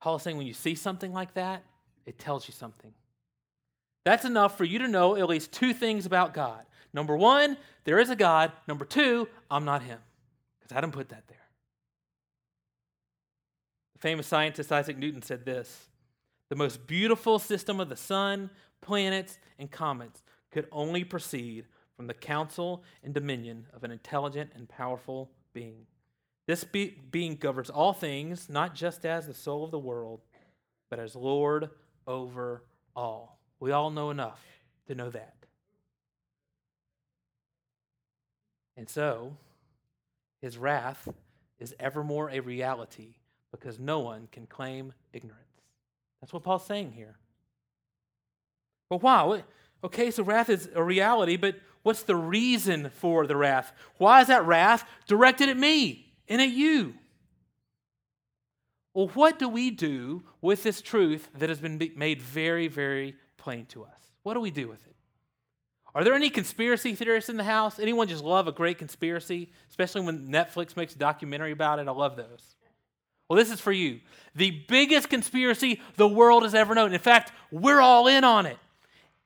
Paul 0.00 0.16
is 0.16 0.22
saying 0.22 0.36
when 0.36 0.46
you 0.46 0.54
see 0.54 0.76
something 0.76 1.12
like 1.12 1.34
that, 1.34 1.64
it 2.06 2.16
tells 2.16 2.46
you 2.46 2.54
something. 2.54 2.92
That's 4.04 4.24
enough 4.24 4.56
for 4.56 4.62
you 4.62 4.78
to 4.78 4.86
know 4.86 5.16
at 5.16 5.28
least 5.28 5.50
two 5.50 5.74
things 5.74 6.06
about 6.06 6.32
God. 6.32 6.64
Number 6.92 7.16
one, 7.16 7.56
there 7.82 7.98
is 7.98 8.08
a 8.08 8.14
God. 8.14 8.52
Number 8.68 8.84
two, 8.84 9.26
I'm 9.50 9.64
not 9.64 9.82
Him, 9.82 9.98
because 10.60 10.80
didn't 10.80 10.92
put 10.92 11.08
that 11.08 11.26
there. 11.26 11.36
The 13.94 13.98
famous 13.98 14.28
scientist 14.28 14.70
Isaac 14.70 14.96
Newton 14.96 15.22
said 15.22 15.44
this 15.44 15.88
The 16.48 16.56
most 16.56 16.86
beautiful 16.86 17.38
system 17.38 17.80
of 17.80 17.88
the 17.88 17.96
sun, 17.96 18.50
planets, 18.80 19.38
and 19.58 19.70
comets 19.70 20.22
could 20.50 20.68
only 20.70 21.04
proceed 21.04 21.66
from 21.96 22.06
the 22.06 22.14
counsel 22.14 22.84
and 23.02 23.12
dominion 23.12 23.66
of 23.72 23.82
an 23.84 23.90
intelligent 23.90 24.50
and 24.54 24.68
powerful 24.68 25.30
being. 25.52 25.86
This 26.46 26.62
be- 26.62 26.96
being 27.10 27.36
governs 27.36 27.70
all 27.70 27.92
things, 27.92 28.48
not 28.48 28.74
just 28.74 29.04
as 29.04 29.26
the 29.26 29.34
soul 29.34 29.64
of 29.64 29.70
the 29.70 29.78
world, 29.78 30.20
but 30.90 31.00
as 31.00 31.16
Lord 31.16 31.70
over 32.06 32.62
all. 32.94 33.40
We 33.58 33.72
all 33.72 33.90
know 33.90 34.10
enough 34.10 34.40
to 34.86 34.94
know 34.94 35.10
that. 35.10 35.34
And 38.76 38.88
so, 38.88 39.36
his 40.42 40.58
wrath 40.58 41.08
is 41.58 41.74
evermore 41.80 42.30
a 42.30 42.40
reality 42.40 43.16
because 43.50 43.78
no 43.78 44.00
one 44.00 44.28
can 44.30 44.46
claim 44.46 44.92
ignorance. 45.12 45.45
That's 46.20 46.32
what 46.32 46.42
Paul's 46.42 46.66
saying 46.66 46.92
here. 46.92 47.16
But 48.88 49.02
wow, 49.02 49.42
okay, 49.84 50.10
so 50.10 50.22
wrath 50.22 50.48
is 50.48 50.68
a 50.74 50.82
reality, 50.82 51.36
but 51.36 51.56
what's 51.82 52.02
the 52.02 52.16
reason 52.16 52.90
for 52.90 53.26
the 53.26 53.36
wrath? 53.36 53.72
Why 53.98 54.20
is 54.20 54.28
that 54.28 54.46
wrath 54.46 54.88
directed 55.06 55.48
at 55.48 55.56
me 55.56 56.12
and 56.28 56.40
at 56.40 56.50
you? 56.50 56.94
Well, 58.94 59.08
what 59.08 59.38
do 59.38 59.48
we 59.48 59.70
do 59.70 60.22
with 60.40 60.62
this 60.62 60.80
truth 60.80 61.28
that 61.34 61.50
has 61.50 61.60
been 61.60 61.78
made 61.96 62.22
very, 62.22 62.68
very 62.68 63.16
plain 63.36 63.66
to 63.66 63.84
us? 63.84 63.90
What 64.22 64.34
do 64.34 64.40
we 64.40 64.50
do 64.50 64.68
with 64.68 64.86
it? 64.86 64.96
Are 65.94 66.02
there 66.02 66.14
any 66.14 66.30
conspiracy 66.30 66.94
theorists 66.94 67.30
in 67.30 67.36
the 67.36 67.44
house? 67.44 67.78
Anyone 67.78 68.08
just 68.08 68.24
love 68.24 68.48
a 68.48 68.52
great 68.52 68.78
conspiracy, 68.78 69.50
especially 69.70 70.02
when 70.02 70.28
Netflix 70.28 70.76
makes 70.76 70.94
a 70.94 70.98
documentary 70.98 71.52
about 71.52 71.78
it? 71.78 71.88
I 71.88 71.92
love 71.92 72.16
those. 72.16 72.55
Well, 73.28 73.36
this 73.36 73.50
is 73.50 73.60
for 73.60 73.72
you. 73.72 74.00
The 74.34 74.50
biggest 74.68 75.08
conspiracy 75.08 75.80
the 75.96 76.08
world 76.08 76.42
has 76.42 76.54
ever 76.54 76.74
known. 76.74 76.92
In 76.92 77.00
fact, 77.00 77.32
we're 77.50 77.80
all 77.80 78.06
in 78.06 78.24
on 78.24 78.46
it. 78.46 78.58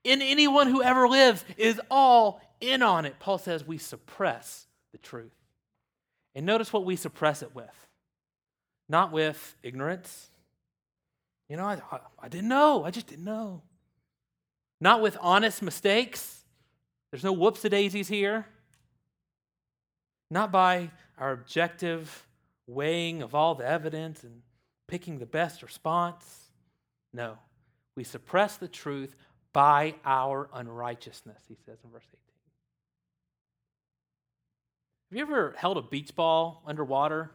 And 0.05 0.23
anyone 0.23 0.69
who 0.69 0.83
ever 0.83 1.07
lives 1.09 1.45
is 1.57 1.81
all 1.91 2.41
in 2.61 2.83
on 2.83 3.05
it. 3.05 3.19
Paul 3.19 3.39
says 3.39 3.67
we 3.67 3.77
suppress 3.77 4.67
the 4.93 4.99
truth. 4.99 5.35
And 6.35 6.47
notice 6.47 6.73
what 6.73 6.85
we 6.85 6.97
suppress 6.97 7.43
it 7.43 7.55
with 7.55 7.75
not 8.91 9.13
with 9.13 9.57
ignorance. 9.63 10.31
You 11.49 11.57
know, 11.57 11.65
I, 11.65 11.79
I 12.21 12.29
didn't 12.29 12.49
know. 12.49 12.85
I 12.85 12.91
just 12.91 13.07
didn't 13.07 13.25
know. 13.25 13.63
Not 14.81 15.01
with 15.01 15.17
honest 15.21 15.63
mistakes. 15.63 16.45
There's 17.11 17.23
no 17.23 17.33
whoops 17.33 17.65
a 17.65 17.69
daisies 17.69 18.09
here. 18.09 18.47
Not 20.31 20.51
by 20.51 20.91
our 21.19 21.33
objective 21.33 22.27
weighing 22.71 23.23
of 23.23 23.35
all 23.35 23.55
the 23.55 23.67
evidence 23.67 24.23
and 24.25 24.43
picking 24.87 25.19
the 25.19 25.27
best 25.27 25.63
response. 25.63 26.51
No, 27.13 27.39
we 27.97 28.05
suppress 28.05 28.57
the 28.57 28.69
truth 28.69 29.15
by 29.53 29.95
our 30.05 30.49
unrighteousness, 30.53 31.43
he 31.49 31.57
says 31.67 31.79
in 31.85 31.91
verse 31.91 32.05
18. 32.07 32.19
Have 35.11 35.17
you 35.17 35.23
ever 35.23 35.55
held 35.57 35.77
a 35.77 35.83
beach 35.83 36.15
ball 36.15 36.63
underwater? 36.67 37.31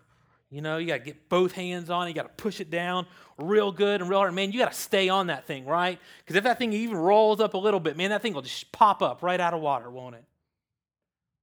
You 0.49 0.61
know, 0.61 0.77
you 0.77 0.87
got 0.87 0.99
to 0.99 1.03
get 1.03 1.27
both 1.27 1.51
hands 1.51 1.89
on 1.89 2.07
it, 2.07 2.11
you 2.11 2.15
got 2.15 2.37
to 2.37 2.43
push 2.43 2.61
it 2.61 2.69
down 2.69 3.05
real 3.37 3.71
good 3.71 3.99
and 3.99 4.09
real 4.09 4.19
hard. 4.19 4.33
Man, 4.33 4.51
you 4.53 4.59
got 4.59 4.71
to 4.71 4.77
stay 4.77 5.09
on 5.09 5.27
that 5.27 5.45
thing, 5.45 5.65
right? 5.65 5.99
Because 6.19 6.37
if 6.37 6.45
that 6.45 6.57
thing 6.57 6.71
even 6.71 6.95
rolls 6.95 7.41
up 7.41 7.53
a 7.53 7.57
little 7.57 7.81
bit, 7.81 7.97
man, 7.97 8.11
that 8.11 8.21
thing 8.21 8.33
will 8.33 8.41
just 8.41 8.71
pop 8.71 9.01
up 9.01 9.21
right 9.21 9.39
out 9.39 9.53
of 9.53 9.59
water, 9.59 9.89
won't 9.89 10.15
it? 10.15 10.23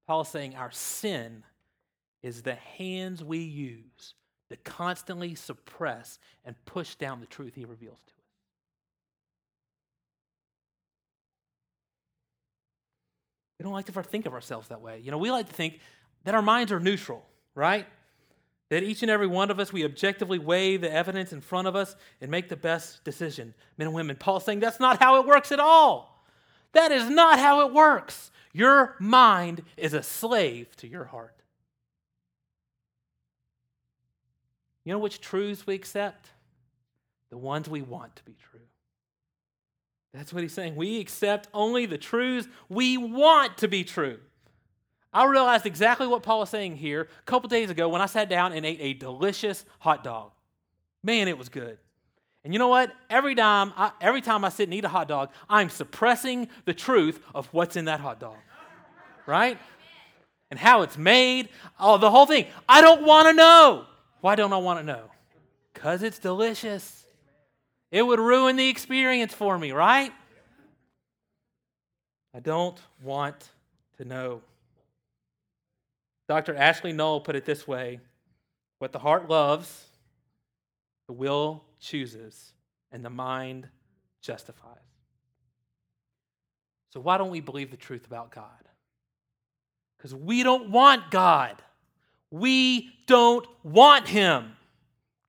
Paul 0.07 0.23
is 0.23 0.29
saying 0.29 0.55
our 0.57 0.71
sin 0.71 1.45
is 2.23 2.43
the 2.43 2.55
hands 2.55 3.23
we 3.23 3.39
use 3.39 4.15
to 4.51 4.57
constantly 4.57 5.35
suppress 5.35 6.19
and 6.45 6.55
push 6.65 6.95
down 6.97 7.21
the 7.21 7.27
truth 7.27 7.55
he 7.55 7.65
reveals 7.65 7.99
to 8.07 8.13
us. 8.13 8.19
We 13.59 13.65
don't 13.65 13.73
like 13.73 13.87
to 13.87 14.03
think 14.03 14.27
of 14.27 14.35
ourselves 14.35 14.69
that 14.69 14.81
way. 14.81 15.01
You 15.03 15.11
know, 15.11 15.19
we 15.19 15.31
like 15.31 15.49
to 15.49 15.55
think 15.55 15.81
that 16.25 16.35
our 16.35 16.43
minds 16.43 16.73
are 16.73 16.81
neutral, 16.81 17.25
right? 17.55 17.87
That 18.71 18.83
each 18.83 19.03
and 19.03 19.11
every 19.11 19.27
one 19.27 19.51
of 19.51 19.61
us, 19.61 19.73
we 19.73 19.85
objectively 19.85 20.39
weigh 20.39 20.77
the 20.77 20.93
evidence 20.93 21.33
in 21.33 21.41
front 21.41 21.69
of 21.69 21.77
us 21.77 21.95
and 22.21 22.31
make 22.31 22.49
the 22.49 22.57
best 22.57 23.05
decision. 23.05 23.55
Men 23.79 23.89
and 23.89 23.95
women, 23.95 24.17
Paul's 24.17 24.45
saying 24.45 24.61
that's 24.61 24.81
not 24.81 24.99
how 24.99 25.21
it 25.21 25.27
works 25.27 25.53
at 25.53 25.61
all. 25.61 26.25
That 26.73 26.91
is 26.91 27.09
not 27.09 27.39
how 27.39 27.67
it 27.67 27.73
works. 27.73 28.31
Your 28.53 28.97
mind 28.99 29.63
is 29.77 29.95
a 29.95 30.03
slave 30.03 30.75
to 30.77 30.89
your 30.89 31.05
heart. 31.05 31.37
You 34.85 34.93
know 34.93 34.99
which 34.99 35.21
truths 35.21 35.67
we 35.67 35.75
accept? 35.75 36.29
The 37.31 37.39
ones 37.39 37.69
we 37.69 37.83
want 37.83 38.17
to 38.17 38.25
be 38.25 38.35
true. 38.51 38.61
That's 40.13 40.33
what 40.33 40.43
he's 40.43 40.53
saying. 40.53 40.77
We 40.77 41.01
accept 41.01 41.49
only 41.55 41.87
the 41.87 41.99
truths 41.99 42.49
we 42.69 42.99
want 42.99 43.59
to 43.59 43.69
be 43.69 43.85
true. 43.85 44.19
I 45.15 45.25
realized 45.25 45.67
exactly 45.67 46.07
what 46.07 46.23
Paul 46.23 46.41
was 46.41 46.51
saying 46.51 46.77
here 46.77 47.03
a 47.03 47.23
couple 47.25 47.49
days 47.49 47.71
ago 47.71 47.89
when 47.89 48.01
I 48.01 48.07
sat 48.07 48.29
down 48.29 48.53
and 48.53 48.65
ate 48.65 48.79
a 48.81 48.95
delicious 48.95 49.65
hot 49.79 50.05
dog. 50.05 50.33
Man, 51.03 51.29
it 51.29 51.37
was 51.37 51.49
good. 51.49 51.79
And 52.45 52.53
you 52.53 52.59
know 52.59 52.69
what? 52.69 52.93
Every 53.09 53.35
time, 53.35 53.73
I, 53.77 53.93
every 54.01 54.21
time 54.21 54.45
I 54.45 54.49
sit 54.49 54.65
and 54.65 54.75
eat 54.75 54.85
a 54.85 54.89
hot 54.89 55.09
dog, 55.09 55.31
I'm 55.49 55.69
suppressing 55.69 56.49
the 56.65 56.75
truth 56.75 57.21
of 57.35 57.47
what's 57.53 57.77
in 57.77 57.85
that 57.85 58.01
hot 58.01 58.21
dog, 58.21 58.37
right? 59.27 59.59
And 60.51 60.59
how 60.59 60.83
it's 60.83 60.99
made, 60.99 61.51
oh, 61.79 61.99
the 61.99 62.11
whole 62.11 62.27
thing. 62.27 62.47
I 62.69 62.81
don't 62.81 63.05
want 63.05 63.29
to 63.29 63.35
know. 63.35 63.87
Why 64.23 64.37
don't 64.37 64.53
I 64.53 64.59
want 64.59 64.79
to 64.79 64.87
know? 64.87 65.11
Because 65.75 66.05
it's 66.05 66.21
delicious. 66.21 67.05
It 67.91 68.03
would 68.03 68.21
ruin 68.21 68.55
the 68.55 68.69
experience 68.69 69.35
for 69.35 69.59
me, 69.59 69.73
right? 69.73 70.13
I 72.33 72.39
don't 72.39 72.81
want 73.03 73.51
to 73.99 74.05
know. 74.05 74.41
Dr. 76.29 76.55
Ashley 76.55 76.93
Null 76.93 77.21
put 77.21 77.35
it 77.35 77.45
this 77.45 77.67
way 77.67 77.99
What 78.79 78.93
the 78.93 79.01
heart 79.01 79.29
loves, 79.29 79.87
the 81.09 81.13
will 81.13 81.65
chooses, 81.81 82.53
and 82.93 83.05
the 83.05 83.11
mind 83.11 83.67
justifies. 84.23 84.79
So, 86.91 87.01
why 87.01 87.19
don't 87.19 87.31
we 87.31 87.41
believe 87.41 87.73
the 87.73 87.77
truth 87.77 88.07
about 88.07 88.31
God? 88.31 88.47
Because 89.99 90.15
we 90.15 90.45
don't 90.45 90.71
want 90.71 91.11
God. 91.11 91.61
We 92.33 92.91
don't 93.07 93.47
want 93.63 94.09
him. 94.09 94.57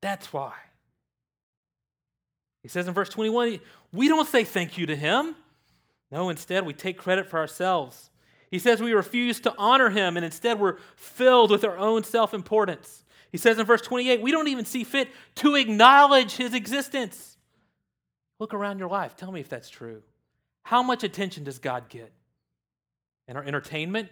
That's 0.02 0.34
why. 0.34 0.54
He 2.64 2.70
says 2.70 2.88
in 2.88 2.94
verse 2.94 3.10
21 3.10 3.60
we 3.92 4.08
don't 4.08 4.28
say 4.28 4.44
thank 4.44 4.78
you 4.78 4.88
to 4.88 4.96
him. 4.96 5.36
No, 6.10 6.30
instead, 6.30 6.66
we 6.66 6.74
take 6.74 6.98
credit 6.98 7.28
for 7.30 7.40
ourselves. 7.40 8.10
He 8.50 8.60
says 8.60 8.82
we 8.82 8.94
refuse 8.94 9.40
to 9.42 9.54
honor 9.58 9.90
him, 9.90 10.16
and 10.16 10.24
instead, 10.24 10.60
we're 10.60 10.78
filled 10.96 11.52
with 11.52 11.64
our 11.66 11.78
own 11.78 12.04
self 12.04 12.34
importance. 12.34 13.04
He 13.32 13.38
says 13.38 13.58
in 13.58 13.66
verse 13.66 13.82
28 13.82 14.22
we 14.22 14.32
don't 14.32 14.48
even 14.48 14.66
see 14.66 14.84
fit 14.84 15.10
to 15.36 15.56
acknowledge 15.56 16.36
his 16.36 16.54
existence. 16.54 17.38
Look 18.40 18.54
around 18.54 18.80
your 18.80 18.90
life. 18.90 19.16
Tell 19.16 19.32
me 19.32 19.42
if 19.42 19.50
that's 19.50 19.70
true. 19.70 20.04
How 20.64 20.84
much 20.84 21.04
attention 21.04 21.44
does 21.44 21.60
God 21.60 21.90
get? 21.90 22.12
In 23.28 23.36
our 23.36 23.44
entertainment? 23.44 24.10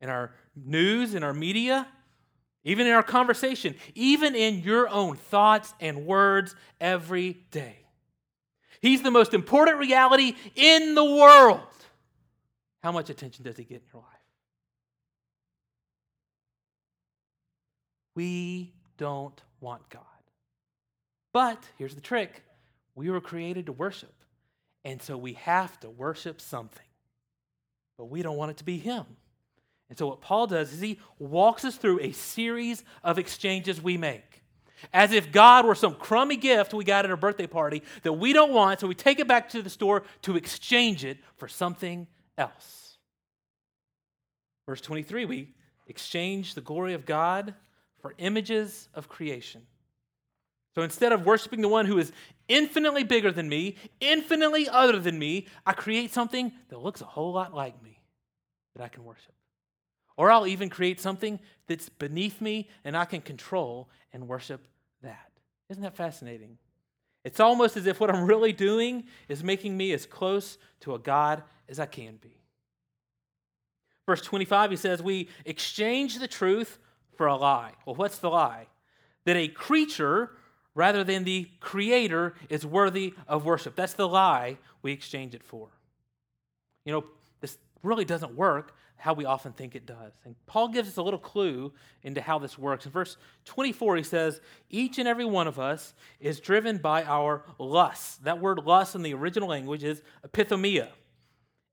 In 0.00 0.08
our 0.08 0.32
news, 0.54 1.14
in 1.14 1.22
our 1.22 1.32
media, 1.32 1.86
even 2.64 2.86
in 2.86 2.92
our 2.92 3.02
conversation, 3.02 3.74
even 3.94 4.34
in 4.34 4.60
your 4.60 4.88
own 4.88 5.16
thoughts 5.16 5.72
and 5.80 6.06
words 6.06 6.54
every 6.80 7.44
day. 7.50 7.78
He's 8.80 9.02
the 9.02 9.10
most 9.10 9.34
important 9.34 9.78
reality 9.78 10.34
in 10.54 10.94
the 10.94 11.04
world. 11.04 11.60
How 12.82 12.92
much 12.92 13.08
attention 13.08 13.44
does 13.44 13.56
he 13.56 13.64
get 13.64 13.76
in 13.76 13.88
your 13.92 14.02
life? 14.02 14.10
We 18.14 18.72
don't 18.98 19.40
want 19.60 19.88
God. 19.88 20.02
But 21.32 21.62
here's 21.78 21.94
the 21.94 22.00
trick 22.00 22.42
we 22.94 23.10
were 23.10 23.20
created 23.20 23.66
to 23.66 23.72
worship. 23.72 24.14
And 24.84 25.00
so 25.00 25.16
we 25.16 25.32
have 25.34 25.80
to 25.80 25.90
worship 25.90 26.40
something. 26.40 26.86
But 27.96 28.06
we 28.06 28.22
don't 28.22 28.36
want 28.36 28.52
it 28.52 28.56
to 28.58 28.64
be 28.64 28.78
Him. 28.78 29.04
And 29.88 29.98
so 29.98 30.08
what 30.08 30.20
Paul 30.20 30.46
does 30.46 30.72
is 30.72 30.80
he 30.80 30.98
walks 31.18 31.64
us 31.64 31.76
through 31.76 32.00
a 32.00 32.12
series 32.12 32.84
of 33.02 33.18
exchanges 33.18 33.82
we 33.82 33.96
make. 33.96 34.42
As 34.92 35.12
if 35.12 35.32
God 35.32 35.64
were 35.64 35.74
some 35.74 35.94
crummy 35.94 36.36
gift 36.36 36.74
we 36.74 36.84
got 36.84 37.04
at 37.04 37.10
a 37.10 37.16
birthday 37.16 37.46
party 37.46 37.82
that 38.02 38.12
we 38.12 38.32
don't 38.32 38.52
want, 38.52 38.80
so 38.80 38.86
we 38.86 38.94
take 38.94 39.18
it 39.18 39.28
back 39.28 39.48
to 39.50 39.62
the 39.62 39.70
store 39.70 40.02
to 40.22 40.36
exchange 40.36 41.04
it 41.04 41.18
for 41.36 41.48
something 41.48 42.06
else. 42.36 42.98
Verse 44.66 44.80
23, 44.80 45.24
we 45.26 45.54
exchange 45.86 46.54
the 46.54 46.60
glory 46.60 46.94
of 46.94 47.06
God 47.06 47.54
for 48.00 48.14
images 48.18 48.88
of 48.94 49.08
creation. 49.08 49.62
So 50.74 50.82
instead 50.82 51.12
of 51.12 51.24
worshiping 51.24 51.60
the 51.60 51.68
one 51.68 51.86
who 51.86 51.98
is 51.98 52.12
infinitely 52.48 53.04
bigger 53.04 53.30
than 53.30 53.48
me, 53.48 53.76
infinitely 54.00 54.68
other 54.68 54.98
than 54.98 55.18
me, 55.18 55.46
I 55.64 55.72
create 55.72 56.12
something 56.12 56.52
that 56.68 56.82
looks 56.82 57.00
a 57.00 57.06
whole 57.06 57.32
lot 57.32 57.54
like 57.54 57.80
me 57.82 58.00
that 58.74 58.82
I 58.82 58.88
can 58.88 59.04
worship. 59.04 59.34
Or 60.16 60.30
I'll 60.30 60.46
even 60.46 60.70
create 60.70 61.00
something 61.00 61.40
that's 61.66 61.88
beneath 61.88 62.40
me 62.40 62.68
and 62.84 62.96
I 62.96 63.04
can 63.04 63.20
control 63.20 63.88
and 64.12 64.28
worship 64.28 64.66
that. 65.02 65.30
Isn't 65.70 65.82
that 65.82 65.96
fascinating? 65.96 66.58
It's 67.24 67.40
almost 67.40 67.76
as 67.76 67.86
if 67.86 68.00
what 68.00 68.14
I'm 68.14 68.26
really 68.26 68.52
doing 68.52 69.04
is 69.28 69.42
making 69.42 69.76
me 69.76 69.92
as 69.92 70.06
close 70.06 70.58
to 70.80 70.94
a 70.94 70.98
God 70.98 71.42
as 71.68 71.80
I 71.80 71.86
can 71.86 72.16
be. 72.16 72.36
Verse 74.06 74.20
25, 74.20 74.70
he 74.70 74.76
says, 74.76 75.02
We 75.02 75.28
exchange 75.46 76.18
the 76.18 76.28
truth 76.28 76.78
for 77.16 77.26
a 77.26 77.36
lie. 77.36 77.72
Well, 77.86 77.94
what's 77.96 78.18
the 78.18 78.28
lie? 78.28 78.66
That 79.24 79.36
a 79.36 79.48
creature 79.48 80.32
rather 80.74 81.02
than 81.02 81.24
the 81.24 81.48
creator 81.60 82.34
is 82.50 82.66
worthy 82.66 83.14
of 83.26 83.46
worship. 83.46 83.74
That's 83.74 83.94
the 83.94 84.08
lie 84.08 84.58
we 84.82 84.92
exchange 84.92 85.34
it 85.34 85.42
for. 85.42 85.68
You 86.84 86.92
know, 86.92 87.04
this 87.40 87.56
really 87.82 88.04
doesn't 88.04 88.34
work 88.34 88.74
how 88.96 89.12
we 89.12 89.24
often 89.24 89.52
think 89.52 89.74
it 89.74 89.86
does. 89.86 90.12
And 90.24 90.34
Paul 90.46 90.68
gives 90.68 90.88
us 90.88 90.96
a 90.96 91.02
little 91.02 91.18
clue 91.18 91.72
into 92.02 92.20
how 92.20 92.38
this 92.38 92.58
works. 92.58 92.86
In 92.86 92.92
verse 92.92 93.16
24, 93.44 93.96
he 93.96 94.02
says, 94.02 94.40
Each 94.70 94.98
and 94.98 95.06
every 95.06 95.24
one 95.24 95.46
of 95.46 95.58
us 95.58 95.94
is 96.20 96.40
driven 96.40 96.78
by 96.78 97.04
our 97.04 97.44
lusts. 97.58 98.16
That 98.18 98.40
word 98.40 98.60
lust 98.64 98.94
in 98.94 99.02
the 99.02 99.14
original 99.14 99.48
language 99.48 99.84
is 99.84 100.02
epithumia. 100.26 100.88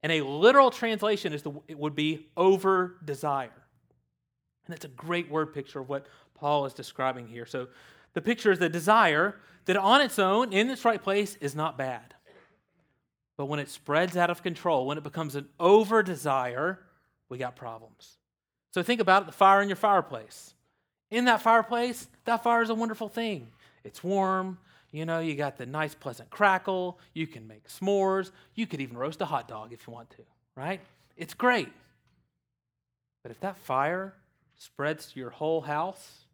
And 0.03 0.11
a 0.11 0.21
literal 0.21 0.71
translation 0.71 1.31
is 1.31 1.43
the, 1.43 1.51
it 1.67 1.77
would 1.77 1.95
be 1.95 2.27
over 2.35 2.97
desire. 3.05 3.51
And 4.65 4.73
that's 4.73 4.85
a 4.85 4.89
great 4.89 5.29
word 5.29 5.53
picture 5.53 5.79
of 5.79 5.89
what 5.89 6.07
Paul 6.35 6.65
is 6.65 6.73
describing 6.73 7.27
here. 7.27 7.45
So 7.45 7.67
the 8.13 8.21
picture 8.21 8.51
is 8.51 8.59
the 8.59 8.69
desire 8.69 9.35
that 9.65 9.77
on 9.77 10.01
its 10.01 10.19
own, 10.19 10.51
in 10.51 10.69
its 10.69 10.83
right 10.83 11.01
place, 11.01 11.37
is 11.39 11.55
not 11.55 11.77
bad. 11.77 12.15
But 13.37 13.45
when 13.45 13.59
it 13.59 13.69
spreads 13.69 14.17
out 14.17 14.29
of 14.29 14.43
control, 14.43 14.85
when 14.85 14.97
it 14.97 15.03
becomes 15.03 15.35
an 15.35 15.47
over 15.59 16.03
desire, 16.03 16.79
we 17.31 17.37
got 17.37 17.55
problems. 17.55 18.17
So 18.73 18.83
think 18.83 19.01
about 19.01 19.23
it 19.23 19.25
the 19.27 19.31
fire 19.31 19.61
in 19.61 19.69
your 19.69 19.77
fireplace. 19.77 20.53
In 21.09 21.25
that 21.25 21.41
fireplace, 21.41 22.07
that 22.25 22.43
fire 22.43 22.61
is 22.61 22.69
a 22.69 22.75
wonderful 22.75 23.07
thing. 23.07 23.47
It's 23.83 24.03
warm, 24.03 24.57
you 24.91 25.05
know, 25.05 25.19
you 25.19 25.35
got 25.35 25.57
the 25.57 25.65
nice, 25.65 25.95
pleasant 25.95 26.29
crackle. 26.29 26.99
You 27.13 27.25
can 27.25 27.47
make 27.47 27.67
s'mores. 27.69 28.31
You 28.53 28.67
could 28.67 28.81
even 28.81 28.97
roast 28.97 29.21
a 29.21 29.25
hot 29.25 29.47
dog 29.47 29.71
if 29.71 29.87
you 29.87 29.93
want 29.93 30.09
to, 30.11 30.23
right? 30.55 30.81
It's 31.15 31.33
great. 31.33 31.69
But 33.23 33.31
if 33.31 33.39
that 33.39 33.57
fire 33.57 34.13
spreads 34.57 35.11
to 35.13 35.19
your 35.19 35.29
whole 35.29 35.61
house, 35.61 36.25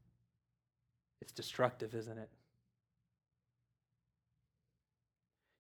it's 1.22 1.32
destructive, 1.32 1.94
isn't 1.94 2.18
it? 2.18 2.30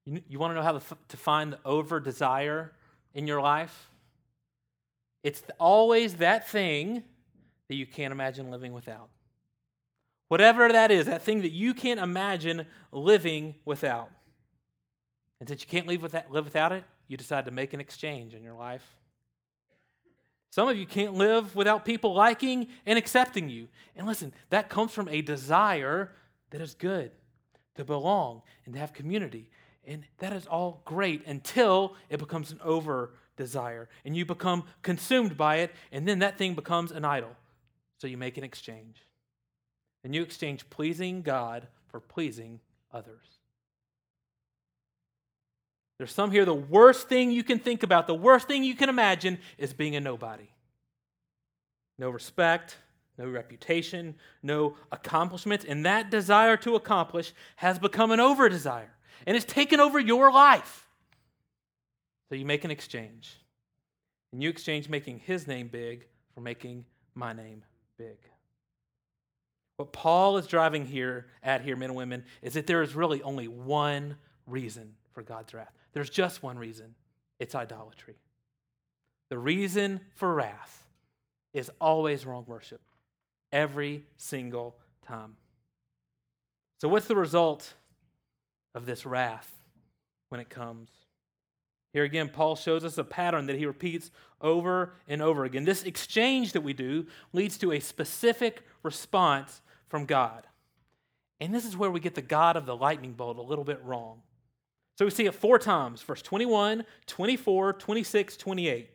You, 0.05 0.21
you 0.27 0.39
want 0.39 0.51
to 0.51 0.55
know 0.55 0.63
how 0.63 0.79
to, 0.79 0.97
to 1.09 1.17
find 1.17 1.53
the 1.53 1.59
over 1.63 1.99
desire 1.99 2.71
in 3.13 3.27
your 3.27 3.41
life? 3.41 3.89
It's 5.23 5.43
always 5.59 6.15
that 6.15 6.47
thing 6.47 7.03
that 7.69 7.75
you 7.75 7.85
can't 7.85 8.11
imagine 8.11 8.51
living 8.51 8.73
without. 8.73 9.09
Whatever 10.27 10.71
that 10.71 10.91
is, 10.91 11.05
that 11.05 11.23
thing 11.23 11.41
that 11.41 11.51
you 11.51 11.73
can't 11.73 11.99
imagine 11.99 12.65
living 12.91 13.55
without. 13.65 14.09
And 15.39 15.47
since 15.47 15.61
you 15.61 15.67
can't 15.67 15.87
live, 15.87 16.01
without, 16.01 16.31
live 16.31 16.45
without 16.45 16.71
it, 16.71 16.83
you 17.07 17.17
decide 17.17 17.45
to 17.45 17.51
make 17.51 17.73
an 17.73 17.79
exchange 17.79 18.33
in 18.33 18.43
your 18.43 18.55
life. 18.55 18.83
Some 20.49 20.67
of 20.67 20.77
you 20.77 20.85
can't 20.85 21.13
live 21.13 21.55
without 21.55 21.85
people 21.85 22.13
liking 22.13 22.67
and 22.85 22.97
accepting 22.97 23.49
you. 23.49 23.67
And 23.95 24.07
listen, 24.07 24.33
that 24.49 24.69
comes 24.69 24.91
from 24.91 25.07
a 25.07 25.21
desire 25.21 26.11
that 26.49 26.61
is 26.61 26.73
good, 26.73 27.11
to 27.75 27.85
belong 27.85 28.41
and 28.65 28.73
to 28.73 28.79
have 28.79 28.93
community. 28.93 29.49
And 29.85 30.03
that 30.17 30.33
is 30.33 30.47
all 30.47 30.81
great 30.83 31.25
until 31.27 31.95
it 32.09 32.17
becomes 32.19 32.51
an 32.51 32.59
over 32.63 33.11
desire 33.37 33.87
and 34.03 34.15
you 34.15 34.25
become 34.25 34.65
consumed 34.81 35.37
by 35.37 35.57
it, 35.57 35.73
and 35.91 36.07
then 36.07 36.19
that 36.19 36.37
thing 36.37 36.53
becomes 36.53 36.91
an 36.91 37.05
idol. 37.05 37.35
So 37.99 38.07
you 38.07 38.17
make 38.17 38.37
an 38.37 38.43
exchange. 38.43 39.03
And 40.03 40.13
you 40.13 40.21
exchange 40.21 40.69
pleasing 40.69 41.21
God 41.21 41.67
for 41.87 41.99
pleasing 41.99 42.59
others. 42.91 43.25
There's 45.97 46.11
some 46.11 46.31
here, 46.31 46.45
the 46.45 46.53
worst 46.53 47.09
thing 47.09 47.31
you 47.31 47.43
can 47.43 47.59
think 47.59 47.81
about, 47.81 48.05
the 48.05 48.13
worst 48.13 48.47
thing 48.47 48.63
you 48.63 48.75
can 48.75 48.89
imagine 48.89 49.39
is 49.57 49.73
being 49.73 49.95
a 49.95 49.99
nobody. 49.99 50.49
No 51.97 52.11
respect, 52.11 52.77
no 53.17 53.27
reputation, 53.27 54.15
no 54.43 54.75
accomplishments. 54.91 55.65
And 55.67 55.85
that 55.87 56.11
desire 56.11 56.55
to 56.57 56.75
accomplish 56.75 57.33
has 57.55 57.79
become 57.79 58.11
an 58.11 58.19
over 58.19 58.47
desire 58.47 58.93
and 59.25 59.35
it's 59.35 59.45
taken 59.45 59.79
over 59.79 59.99
your 59.99 60.31
life. 60.31 60.86
So 62.29 62.35
you 62.35 62.45
make 62.45 62.63
an 62.63 62.71
exchange. 62.71 63.37
And 64.31 64.43
you 64.43 64.49
exchange 64.49 64.89
making 64.89 65.19
his 65.19 65.47
name 65.47 65.67
big 65.67 66.05
for 66.33 66.41
making 66.41 66.85
my 67.15 67.33
name 67.33 67.63
big. 67.97 68.17
What 69.77 69.93
Paul 69.93 70.37
is 70.37 70.47
driving 70.47 70.85
here 70.85 71.27
at 71.43 71.61
here, 71.61 71.75
men 71.75 71.89
and 71.89 71.97
women, 71.97 72.23
is 72.41 72.53
that 72.53 72.67
there 72.67 72.81
is 72.81 72.95
really 72.95 73.21
only 73.21 73.47
one 73.47 74.17
reason 74.45 74.95
for 75.13 75.21
God's 75.21 75.53
wrath. 75.53 75.71
There's 75.93 76.09
just 76.09 76.43
one 76.43 76.57
reason 76.57 76.95
it's 77.39 77.55
idolatry. 77.55 78.15
The 79.29 79.37
reason 79.37 79.99
for 80.15 80.33
wrath 80.33 80.87
is 81.53 81.71
always 81.79 82.25
wrong 82.25 82.45
worship, 82.47 82.81
every 83.51 84.03
single 84.17 84.77
time. 85.05 85.35
So, 86.79 86.87
what's 86.87 87.07
the 87.07 87.15
result 87.15 87.73
of 88.73 88.85
this 88.85 89.05
wrath 89.05 89.51
when 90.29 90.41
it 90.41 90.49
comes? 90.49 90.89
Here 91.97 92.03
again, 92.03 92.29
Paul 92.29 92.55
shows 92.55 92.85
us 92.85 92.99
a 92.99 93.03
pattern 93.03 93.47
that 93.47 93.57
he 93.57 93.65
repeats 93.65 94.11
over 94.39 94.93
and 95.07 95.19
over 95.19 95.45
again. 95.45 95.65
This 95.65 95.81
exchange 95.81 96.51
that 96.51 96.61
we 96.61 96.71
do 96.71 97.07
leads 97.33 97.57
to 97.57 97.71
a 97.71 97.79
specific 97.79 98.61
response 98.83 99.63
from 99.87 100.05
God. 100.05 100.45
And 101.39 101.51
this 101.51 101.65
is 101.65 101.75
where 101.75 101.89
we 101.89 101.99
get 101.99 102.13
the 102.13 102.21
God 102.21 102.55
of 102.55 102.67
the 102.67 102.75
lightning 102.75 103.13
bolt 103.13 103.39
a 103.39 103.41
little 103.41 103.63
bit 103.63 103.83
wrong. 103.83 104.21
So 104.99 105.05
we 105.05 105.09
see 105.09 105.25
it 105.25 105.33
four 105.33 105.57
times 105.57 106.03
verse 106.03 106.21
21, 106.21 106.85
24, 107.07 107.73
26, 107.73 108.37
28. 108.37 108.91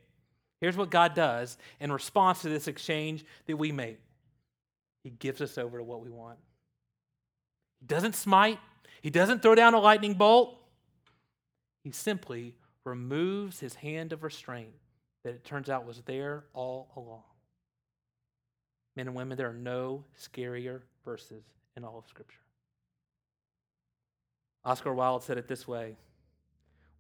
Here's 0.61 0.77
what 0.77 0.91
God 0.91 1.13
does 1.17 1.59
in 1.81 1.91
response 1.91 2.43
to 2.43 2.51
this 2.51 2.69
exchange 2.69 3.25
that 3.47 3.57
we 3.57 3.73
make 3.73 3.99
He 5.03 5.11
gives 5.11 5.41
us 5.41 5.59
over 5.59 5.79
to 5.79 5.83
what 5.83 6.05
we 6.05 6.11
want. 6.11 6.39
He 7.81 7.87
doesn't 7.87 8.15
smite, 8.15 8.61
He 9.01 9.11
doesn't 9.11 9.43
throw 9.43 9.57
down 9.57 9.75
a 9.75 9.81
lightning 9.81 10.15
bolt. 10.15 10.57
He 11.83 11.91
simply 11.91 12.55
removes 12.85 13.61
His 13.61 13.75
hand 13.75 14.13
of 14.13 14.23
restraint 14.23 14.75
that 15.25 15.35
it 15.35 15.45
turns 15.45 15.69
out 15.69 15.87
was 15.87 16.03
there 16.03 16.45
all 16.53 16.91
along. 16.97 17.23
Men 18.97 19.07
and 19.07 19.17
women, 19.17 19.37
there 19.37 19.49
are 19.49 19.55
no 19.55 20.05
scarier 20.19 20.83
verses 21.05 21.45
in 21.77 21.85
all 21.85 21.99
of 21.99 22.07
Scripture. 22.07 22.39
Oscar 24.65 24.95
Wilde 24.95 25.23
said 25.23 25.39
it 25.39 25.49
this 25.49 25.67
way 25.67 25.97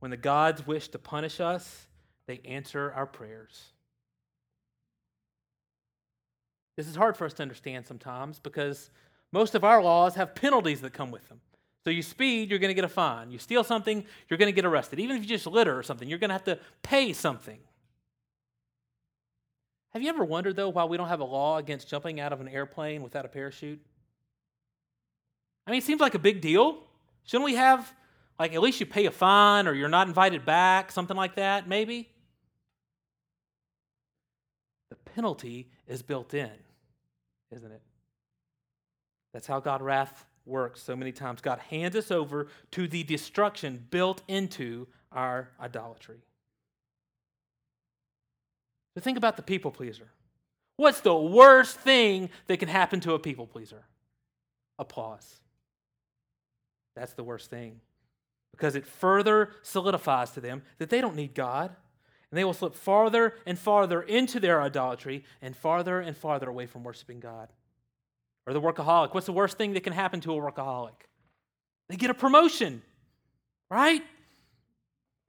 When 0.00 0.10
the 0.10 0.16
gods 0.16 0.66
wish 0.66 0.88
to 0.88 0.98
punish 0.98 1.40
us, 1.40 1.86
they 2.26 2.40
answer 2.44 2.92
our 2.94 3.06
prayers. 3.06 3.72
This 6.76 6.88
is 6.88 6.96
hard 6.96 7.16
for 7.16 7.26
us 7.26 7.34
to 7.34 7.42
understand 7.42 7.86
sometimes 7.86 8.38
because 8.38 8.90
most 9.30 9.54
of 9.54 9.64
our 9.64 9.82
laws 9.82 10.14
have 10.14 10.34
penalties 10.34 10.80
that 10.80 10.92
come 10.92 11.10
with 11.10 11.28
them. 11.28 11.40
So 11.84 11.90
you 11.90 12.02
speed, 12.02 12.50
you're 12.50 12.60
going 12.60 12.70
to 12.70 12.74
get 12.74 12.84
a 12.84 12.88
fine. 12.88 13.30
You 13.30 13.38
steal 13.38 13.64
something, 13.64 14.04
you're 14.28 14.38
going 14.38 14.48
to 14.48 14.54
get 14.54 14.64
arrested. 14.64 15.00
Even 15.00 15.16
if 15.16 15.22
you 15.22 15.28
just 15.28 15.46
litter 15.46 15.76
or 15.76 15.82
something, 15.82 16.08
you're 16.08 16.18
going 16.18 16.30
to 16.30 16.34
have 16.34 16.44
to 16.44 16.58
pay 16.82 17.12
something. 17.12 17.58
Have 19.90 20.00
you 20.00 20.08
ever 20.08 20.24
wondered, 20.24 20.56
though, 20.56 20.68
why 20.68 20.84
we 20.84 20.96
don't 20.96 21.08
have 21.08 21.20
a 21.20 21.24
law 21.24 21.58
against 21.58 21.88
jumping 21.88 22.20
out 22.20 22.32
of 22.32 22.40
an 22.40 22.48
airplane 22.48 23.02
without 23.02 23.24
a 23.24 23.28
parachute? 23.28 23.80
I 25.66 25.70
mean, 25.70 25.78
it 25.78 25.84
seems 25.84 26.00
like 26.00 26.14
a 26.14 26.18
big 26.18 26.40
deal. 26.40 26.78
Shouldn't 27.24 27.44
we 27.44 27.56
have 27.56 27.92
Like, 28.38 28.54
at 28.54 28.60
least 28.60 28.80
you 28.80 28.86
pay 28.86 29.06
a 29.06 29.10
fine 29.12 29.68
or 29.68 29.72
you're 29.72 29.88
not 29.88 30.08
invited 30.08 30.44
back, 30.44 30.90
something 30.90 31.16
like 31.16 31.36
that, 31.36 31.68
maybe. 31.68 32.08
The 34.90 34.96
penalty 34.96 35.68
is 35.86 36.02
built 36.02 36.34
in, 36.34 36.50
isn't 37.52 37.70
it? 37.70 37.82
That's 39.32 39.46
how 39.46 39.60
God 39.60 39.80
wrath 39.80 40.26
works 40.44 40.83
so 40.83 40.96
many 40.96 41.12
times. 41.12 41.40
God 41.40 41.59
hands 41.70 41.96
us 41.96 42.11
over 42.11 42.48
to 42.72 42.88
the 42.88 43.02
destruction 43.05 43.87
built 43.90 44.22
into 44.28 44.87
our 45.12 45.50
idolatry. 45.61 46.22
So 48.94 49.00
think 49.00 49.16
about 49.16 49.37
the 49.37 49.42
people 49.42 49.70
pleaser. 49.70 50.11
What's 50.76 51.00
the 51.00 51.14
worst 51.14 51.78
thing 51.78 52.31
that 52.46 52.59
can 52.59 52.68
happen 52.68 53.00
to 53.00 53.14
a 53.14 53.18
people 53.18 53.46
pleaser? 53.46 53.85
Applause. 54.78 55.40
That's 56.96 57.14
the 57.14 57.24
worst 57.24 57.50
thing 57.50 57.81
because 58.52 58.74
it 58.76 58.87
further 58.87 59.50
solidifies 59.62 60.31
to 60.33 60.40
them 60.40 60.62
that 60.78 60.90
they 60.90 61.00
don't 61.00 61.16
need 61.16 61.35
God. 61.35 61.74
And 62.31 62.38
they 62.38 62.44
will 62.44 62.55
slip 62.55 62.74
farther 62.74 63.35
and 63.44 63.59
farther 63.59 64.00
into 64.00 64.40
their 64.40 64.62
idolatry 64.62 65.24
and 65.42 65.55
farther 65.55 66.00
and 66.00 66.16
farther 66.16 66.48
away 66.48 66.66
from 66.66 66.83
worshiping 66.83 67.20
God. 67.20 67.48
Or 68.46 68.52
the 68.52 68.61
workaholic. 68.61 69.14
What's 69.14 69.26
the 69.26 69.33
worst 69.33 69.57
thing 69.57 69.74
that 69.74 69.85
can 69.85 69.92
happen 69.92 70.20
to 70.22 70.33
a 70.33 70.37
workaholic? 70.37 71.07
They 71.88 71.96
get 71.96 72.11
a 72.11 72.14
promotion, 72.14 72.83
right? 73.70 74.02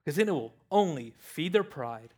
Because 0.04 0.18
then 0.18 0.30
it 0.30 0.32
will 0.32 0.54
only 0.72 1.14
feed 1.18 1.54
their 1.54 1.64
pride, 1.64 2.14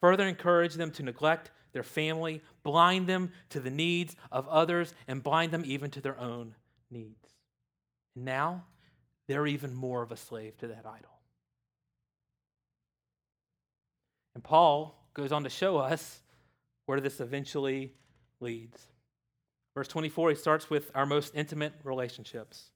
further 0.00 0.26
encourage 0.26 0.74
them 0.74 0.90
to 0.92 1.02
neglect 1.02 1.50
their 1.72 1.82
family, 1.82 2.42
blind 2.62 3.06
them 3.06 3.32
to 3.50 3.60
the 3.60 3.70
needs 3.70 4.14
of 4.30 4.46
others, 4.48 4.94
and 5.08 5.22
blind 5.22 5.50
them 5.52 5.62
even 5.66 5.90
to 5.90 6.00
their 6.00 6.18
own 6.18 6.54
needs. 6.90 7.28
And 8.14 8.24
now, 8.24 8.64
they're 9.26 9.46
even 9.46 9.74
more 9.74 10.02
of 10.02 10.12
a 10.12 10.16
slave 10.16 10.56
to 10.58 10.68
that 10.68 10.84
idol. 10.86 11.10
And 14.34 14.42
Paul 14.42 14.94
goes 15.14 15.32
on 15.32 15.44
to 15.44 15.50
show 15.50 15.78
us 15.78 16.20
where 16.86 17.00
this 17.00 17.20
eventually 17.20 17.92
leads. 18.40 18.86
Verse 19.74 19.88
24, 19.88 20.30
he 20.30 20.36
starts 20.36 20.70
with 20.70 20.90
our 20.94 21.06
most 21.06 21.34
intimate 21.34 21.74
relationships. 21.82 22.70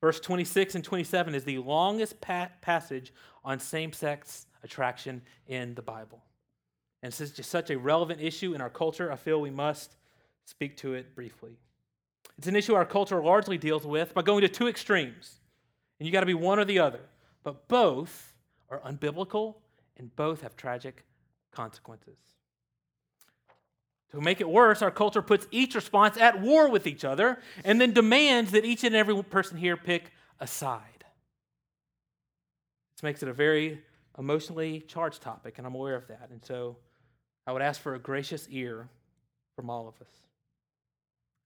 Verse 0.00 0.20
26 0.20 0.74
and 0.74 0.84
27 0.84 1.34
is 1.34 1.44
the 1.44 1.58
longest 1.58 2.20
pa- 2.20 2.50
passage 2.60 3.14
on 3.44 3.58
same 3.58 3.92
sex 3.92 4.46
attraction 4.62 5.22
in 5.46 5.74
the 5.74 5.82
Bible. 5.82 6.22
And 7.02 7.12
since 7.12 7.30
it's 7.30 7.36
just 7.36 7.50
such 7.50 7.70
a 7.70 7.78
relevant 7.78 8.20
issue 8.20 8.54
in 8.54 8.60
our 8.60 8.68
culture, 8.68 9.10
I 9.10 9.16
feel 9.16 9.40
we 9.40 9.50
must 9.50 9.96
speak 10.44 10.76
to 10.78 10.94
it 10.94 11.14
briefly. 11.14 11.56
It's 12.36 12.46
an 12.46 12.56
issue 12.56 12.74
our 12.74 12.84
culture 12.84 13.22
largely 13.22 13.56
deals 13.56 13.86
with 13.86 14.12
by 14.12 14.22
going 14.22 14.42
to 14.42 14.48
two 14.48 14.68
extremes. 14.68 15.40
And 15.98 16.06
you 16.06 16.12
got 16.12 16.20
to 16.20 16.26
be 16.26 16.34
one 16.34 16.58
or 16.58 16.64
the 16.64 16.78
other. 16.78 17.00
But 17.42 17.68
both 17.68 18.34
are 18.68 18.80
unbiblical 18.80 19.54
and 19.96 20.14
both 20.16 20.42
have 20.42 20.56
tragic 20.56 21.04
consequences. 21.52 22.18
To 24.16 24.22
make 24.22 24.40
it 24.40 24.48
worse, 24.48 24.80
our 24.80 24.90
culture 24.90 25.20
puts 25.20 25.46
each 25.50 25.74
response 25.74 26.16
at 26.16 26.40
war 26.40 26.70
with 26.70 26.86
each 26.86 27.04
other 27.04 27.38
and 27.66 27.78
then 27.78 27.92
demands 27.92 28.52
that 28.52 28.64
each 28.64 28.82
and 28.82 28.96
every 28.96 29.22
person 29.22 29.58
here 29.58 29.76
pick 29.76 30.10
a 30.40 30.46
side. 30.46 31.04
This 32.94 33.02
makes 33.02 33.22
it 33.22 33.28
a 33.28 33.34
very 33.34 33.82
emotionally 34.18 34.80
charged 34.88 35.20
topic, 35.20 35.58
and 35.58 35.66
I'm 35.66 35.74
aware 35.74 35.96
of 35.96 36.08
that. 36.08 36.30
And 36.30 36.42
so 36.42 36.78
I 37.46 37.52
would 37.52 37.60
ask 37.60 37.78
for 37.78 37.94
a 37.94 37.98
gracious 37.98 38.48
ear 38.48 38.88
from 39.54 39.68
all 39.68 39.86
of 39.86 40.00
us. 40.00 40.14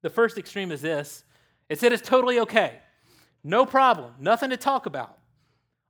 The 0.05 0.11
first 0.11 0.39
extreme 0.39 0.71
is 0.71 0.81
this 0.81 1.25
it 1.69 1.81
said 1.81 1.93
it's 1.93 2.09
totally 2.09 2.39
okay. 2.39 2.79
No 3.43 3.67
problem. 3.67 4.13
Nothing 4.21 4.51
to 4.51 4.57
talk 4.57 4.87
about. 4.87 5.19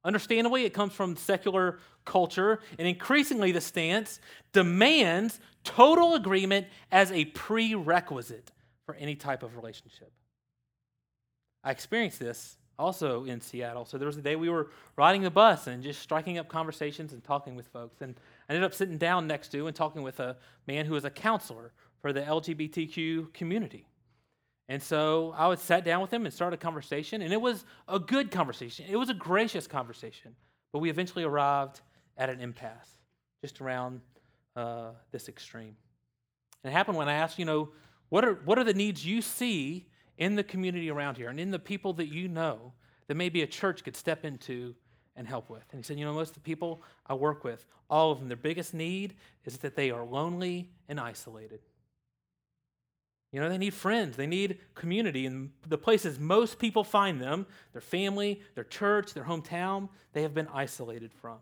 Understandably, 0.05 0.65
it 0.65 0.71
comes 0.73 0.93
from 0.93 1.17
secular 1.17 1.79
culture, 2.05 2.61
and 2.79 2.89
increasingly, 2.89 3.53
the 3.53 3.61
stance 3.61 4.19
demands 4.53 5.41
total 5.63 6.15
agreement 6.15 6.67
as 6.91 7.13
a 7.13 7.27
prerequisite 7.27 8.51
for 8.87 8.95
any 8.95 9.15
type 9.15 9.43
of 9.43 9.57
relationship. 9.57 10.11
I 11.63 11.71
experienced 11.71 12.19
this 12.19 12.57
also 12.79 13.25
in 13.25 13.43
Seattle. 13.43 13.85
So 13.85 13.99
there 13.99 14.07
was 14.07 14.17
a 14.17 14.23
day 14.23 14.37
we 14.37 14.49
were 14.49 14.71
riding 14.97 15.23
the 15.23 15.31
bus 15.31 15.67
and 15.67 15.83
just 15.83 16.01
striking 16.01 16.39
up 16.39 16.49
conversations 16.49 17.13
and 17.13 17.23
talking 17.23 17.55
with 17.55 17.67
folks. 17.69 18.01
And 18.01 18.19
I 18.49 18.55
ended 18.55 18.65
up 18.65 18.75
sitting 18.75 18.97
down 18.97 19.27
next 19.27 19.49
to 19.53 19.67
and 19.67 19.77
talking 19.77 20.03
with 20.03 20.19
a 20.19 20.39
man 20.67 20.87
who 20.87 20.95
was 20.95 21.05
a 21.05 21.11
counselor 21.11 21.73
for 22.01 22.15
the 22.15 22.23
LGBTQ 22.23 23.35
community. 23.35 23.87
And 24.71 24.81
so 24.81 25.35
I 25.37 25.49
would 25.49 25.59
sat 25.59 25.85
down 25.85 26.01
with 26.01 26.13
him 26.13 26.25
and 26.25 26.33
start 26.33 26.55
a 26.55 26.57
conversation, 26.57 27.23
and 27.23 27.33
it 27.33 27.41
was 27.41 27.65
a 27.89 27.99
good 27.99 28.31
conversation. 28.31 28.87
It 28.89 28.95
was 28.95 29.09
a 29.09 29.15
gracious 29.15 29.67
conversation, 29.67 30.37
but 30.73 30.79
we 30.79 30.91
eventually 30.91 31.25
arrived 31.25 31.81
at 32.17 32.31
an 32.31 32.39
impasse 32.39 32.89
just 33.41 33.61
around 33.61 34.01
uh, 34.55 34.91
this 35.11 35.29
extreme. 35.29 35.75
And 36.63 36.73
it 36.73 36.77
happened 36.77 36.97
when 36.97 37.09
I 37.09 37.15
asked, 37.15 37.37
you 37.37 37.47
know, 37.47 37.71
what 38.11 38.25
are, 38.25 38.35
what 38.45 38.61
are 38.61 38.65
the 38.65 38.73
needs 38.73 39.05
you 39.05 39.23
see 39.23 39.89
in 40.19 40.37
the 40.37 40.45
community 40.45 40.89
around 40.89 41.17
here 41.17 41.31
and 41.31 41.41
in 41.41 41.51
the 41.51 41.59
people 41.59 41.93
that 41.95 42.07
you 42.07 42.29
know 42.29 42.73
that 43.09 43.17
maybe 43.17 43.43
a 43.43 43.49
church 43.49 43.83
could 43.83 43.97
step 43.97 44.25
into 44.25 44.77
and 45.17 45.27
help 45.27 45.51
with? 45.51 45.65
And 45.73 45.81
he 45.81 45.83
said, 45.83 45.99
you 45.99 46.05
know, 46.05 46.15
most 46.15 46.29
of 46.29 46.35
the 46.35 46.41
people 46.41 46.81
I 47.09 47.15
work 47.15 47.43
with, 47.43 47.67
all 47.89 48.13
of 48.13 48.21
them, 48.21 48.29
their 48.29 48.37
biggest 48.37 48.73
need 48.73 49.15
is 49.45 49.59
that 49.59 49.75
they 49.75 49.91
are 49.91 50.05
lonely 50.05 50.71
and 50.89 51.01
isolated. 51.01 51.59
You 53.33 53.41
know, 53.41 53.49
they 53.49 53.59
need 53.59 53.75
friends, 53.75 54.17
they 54.17 54.27
need 54.27 54.59
community. 54.75 55.27
And 55.27 55.51
the 55.67 55.79
places 55.79 56.19
most 56.19 56.59
people 56.59 56.83
find 56.83 57.21
them, 57.21 57.47
their 57.73 57.81
family, 57.81 58.41
their 58.55 58.65
church, 58.65 59.15
their 59.15 59.25
hometown, 59.25 59.89
they 60.13 60.23
have 60.23 60.35
been 60.35 60.49
isolated 60.53 61.13
from. 61.13 61.39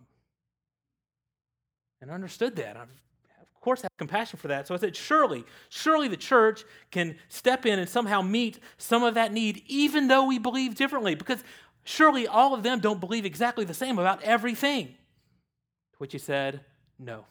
And 2.00 2.10
I 2.10 2.14
understood 2.14 2.56
that. 2.56 2.76
I, 2.76 2.82
of 2.82 3.60
course, 3.60 3.82
have 3.82 3.90
compassion 3.96 4.38
for 4.38 4.48
that. 4.48 4.68
So 4.68 4.74
I 4.74 4.78
said, 4.78 4.94
surely, 4.94 5.44
surely 5.70 6.08
the 6.08 6.16
church 6.16 6.64
can 6.90 7.16
step 7.28 7.66
in 7.66 7.78
and 7.78 7.88
somehow 7.88 8.20
meet 8.20 8.60
some 8.76 9.02
of 9.02 9.14
that 9.14 9.32
need, 9.32 9.62
even 9.66 10.08
though 10.08 10.24
we 10.26 10.38
believe 10.38 10.74
differently, 10.74 11.14
because 11.14 11.42
surely 11.84 12.28
all 12.28 12.54
of 12.54 12.62
them 12.62 12.80
don't 12.80 13.00
believe 13.00 13.24
exactly 13.24 13.64
the 13.64 13.74
same 13.74 13.98
about 13.98 14.22
everything. 14.22 14.86
To 14.86 15.98
which 15.98 16.12
he 16.12 16.18
said, 16.18 16.60
no. 16.98 17.24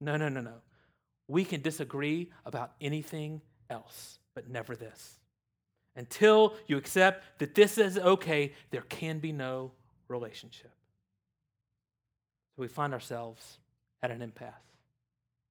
No, 0.00 0.16
no, 0.16 0.28
no, 0.28 0.40
no. 0.40 0.54
We 1.28 1.44
can 1.44 1.62
disagree 1.62 2.30
about 2.44 2.72
anything 2.80 3.40
else, 3.70 4.18
but 4.34 4.48
never 4.48 4.76
this. 4.76 5.18
Until 5.96 6.54
you 6.66 6.76
accept 6.76 7.40
that 7.40 7.54
this 7.54 7.78
is 7.78 7.98
okay, 7.98 8.52
there 8.70 8.82
can 8.82 9.18
be 9.18 9.32
no 9.32 9.72
relationship. 10.06 10.70
So 12.56 12.62
we 12.62 12.68
find 12.68 12.92
ourselves 12.92 13.58
at 14.02 14.10
an 14.10 14.22
impasse, 14.22 14.52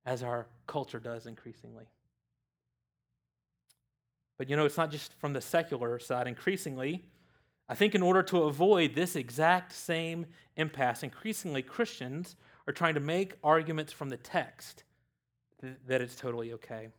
as 0.06 0.23
our 0.23 0.47
culture 0.65 0.99
does 0.99 1.25
increasingly. 1.25 1.86
But 4.38 4.49
you 4.49 4.56
know, 4.56 4.65
it's 4.65 4.77
not 4.77 4.91
just 4.91 5.13
from 5.19 5.34
the 5.34 5.41
secular 5.41 5.99
side. 5.99 6.27
Increasingly, 6.27 7.03
I 7.67 7.75
think 7.75 7.95
in 7.95 8.01
order 8.01 8.23
to 8.23 8.43
avoid 8.43 8.95
this 8.95 9.15
exact 9.15 9.73
same 9.73 10.27
impasse, 10.56 11.03
increasingly 11.03 11.62
Christians 11.62 12.36
are 12.67 12.73
trying 12.73 12.93
to 12.93 12.99
make 12.99 13.34
arguments 13.43 13.91
from 13.91 14.10
the 14.10 14.17
text 14.17 14.84
that 15.88 16.01
it's 16.01 16.15
totally 16.15 16.53
okay. 16.53 16.89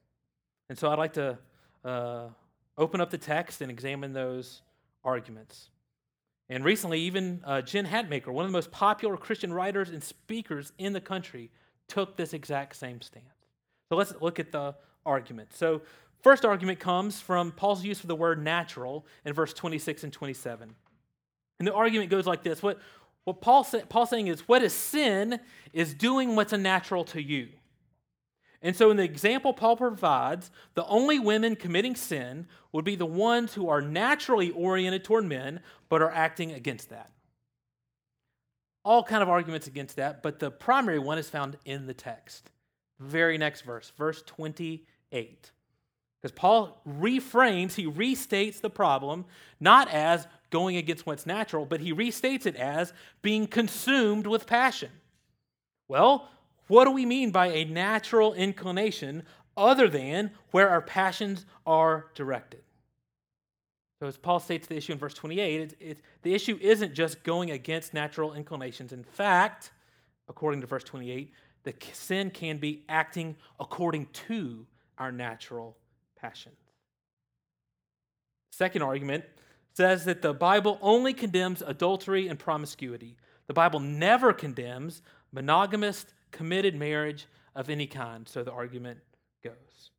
And 0.69 0.79
so 0.79 0.91
I'd 0.91 0.99
like 0.99 1.15
to 1.15 1.39
uh, 1.85 2.29
open 2.77 3.01
up 3.01 3.11
the 3.11 3.19
text 3.19 3.61
and 3.61 3.71
examine 3.71 4.13
those 4.13 4.63
arguments. 5.05 5.71
And 6.51 6.65
recently, 6.65 7.01
even 7.01 7.43
uh, 7.45 7.61
Jen 7.61 7.87
Hatmaker, 7.87 8.29
one 8.29 8.45
of 8.45 8.51
the 8.51 8.57
most 8.57 8.71
popular 8.71 9.17
Christian 9.17 9.53
writers 9.53 9.91
and 9.91 10.03
speakers 10.03 10.73
in 10.79 10.93
the 10.93 11.01
country, 11.01 11.51
took 11.89 12.17
this 12.17 12.33
exact 12.33 12.77
same 12.77 13.01
stance. 13.01 13.25
So 13.89 13.97
let's 13.97 14.15
look 14.21 14.39
at 14.39 14.53
the 14.53 14.75
argument. 15.05 15.55
So, 15.55 15.83
first 16.23 16.45
argument 16.45 16.81
comes 16.81 17.21
from 17.21 17.53
Paul's 17.53 17.85
use 17.85 18.01
of 18.01 18.09
the 18.09 18.17
word 18.17 18.43
natural 18.43 19.07
in 19.25 19.33
verse 19.33 19.53
26 19.53 20.05
and 20.05 20.13
27. 20.13 20.75
And 21.59 21.69
the 21.69 21.75
argument 21.75 22.11
goes 22.11 22.27
like 22.27 22.43
this 22.43 22.63
What, 22.63 22.79
what 23.25 23.41
Paul 23.41 23.67
Paul's 23.89 24.11
saying 24.11 24.29
is, 24.29 24.47
what 24.49 24.63
is 24.63 24.73
sin 24.73 25.41
is 25.73 25.95
doing 25.95 26.37
what's 26.37 26.53
unnatural 26.53 27.05
to 27.05 27.23
you. 27.23 27.49
And 28.61 28.75
so, 28.75 28.91
in 28.91 28.97
the 28.97 29.05
example 29.05 29.53
Paul 29.53 29.77
provides, 29.77 30.51
the 30.75 30.85
only 30.87 31.19
women 31.19 31.55
committing 31.55 31.95
sin 31.95 32.47
would 32.73 32.85
be 32.85 32.97
the 32.97 33.07
ones 33.07 33.55
who 33.55 33.69
are 33.69 33.81
naturally 33.81 34.51
oriented 34.51 35.05
toward 35.05 35.25
men, 35.25 35.61
but 35.89 36.03
are 36.03 36.11
acting 36.11 36.53
against 36.53 36.91
that. 36.91 37.13
All 38.85 39.05
kind 39.05 39.23
of 39.23 39.29
arguments 39.29 39.67
against 39.67 39.97
that, 39.97 40.23
but 40.23 40.39
the 40.39 40.51
primary 40.51 40.99
one 40.99 41.19
is 41.19 41.31
found 41.31 41.57
in 41.65 41.87
the 41.87 41.95
text. 41.95 42.51
Very 42.99 43.39
next 43.39 43.63
verse, 43.63 43.93
verse 43.97 44.23
28. 44.27 45.53
Because 46.21 46.33
Paul 46.33 46.83
reframes, 46.89 47.75
he 47.75 47.87
restates 47.87 48.61
the 48.61 48.71
problem 48.71 49.25
not 49.61 49.89
as 49.91 50.27
going 50.51 50.77
against 50.77 51.07
what's 51.07 51.27
natural, 51.27 51.65
but 51.65 51.81
he 51.81 51.93
restates 51.93 52.47
it 52.47 52.57
as 52.57 52.93
being 53.23 53.47
consumed 53.47 54.27
with 54.27 54.47
passion. 54.47 54.91
Well, 55.87 56.29
what 56.69 56.85
do 56.85 56.91
we 56.91 57.05
mean 57.05 57.31
by 57.31 57.49
a 57.49 57.65
natural 57.65 58.35
inclination 58.35 59.25
other 59.57 59.89
than 59.89 60.31
where 60.53 60.71
our 60.71 60.81
passions 60.81 61.45
are 61.67 62.07
directed? 62.15 62.63
So, 64.01 64.07
as 64.07 64.17
Paul 64.17 64.39
states 64.39 64.69
the 64.69 64.77
issue 64.77 64.93
in 64.93 64.99
verse 64.99 65.15
28, 65.15 65.61
it, 65.61 65.77
it, 65.81 65.99
the 66.23 66.33
issue 66.33 66.57
isn't 66.61 66.95
just 66.95 67.25
going 67.25 67.51
against 67.51 67.93
natural 67.93 68.35
inclinations. 68.35 68.93
In 68.93 69.03
fact, 69.03 69.73
according 70.29 70.61
to 70.61 70.69
verse 70.69 70.85
28, 70.85 71.33
the 71.65 71.75
sin 71.93 72.31
can 72.31 72.59
be 72.59 72.85
acting 72.89 73.35
according 73.59 74.07
to 74.29 74.67
our 74.99 75.11
natural 75.11 75.77
passions. 76.17 76.55
Second 78.53 78.83
argument 78.83 79.25
says 79.75 80.05
that 80.05 80.23
the 80.23 80.35
Bible 80.35 80.79
only 80.81 81.13
condemns 81.13 81.63
adultery 81.63 82.29
and 82.29 82.39
promiscuity. 82.39 83.17
The 83.47 83.55
Bible 83.55 83.81
never 83.81 84.33
condemns 84.33 85.03
monogamous, 85.33 86.07
committed 86.31 86.75
marriage 86.75 87.27
of 87.55 87.71
any 87.71 87.87
kind, 87.87 88.29
so 88.29 88.43
the 88.43 88.53
argument 88.53 88.99
goes. 89.43 89.91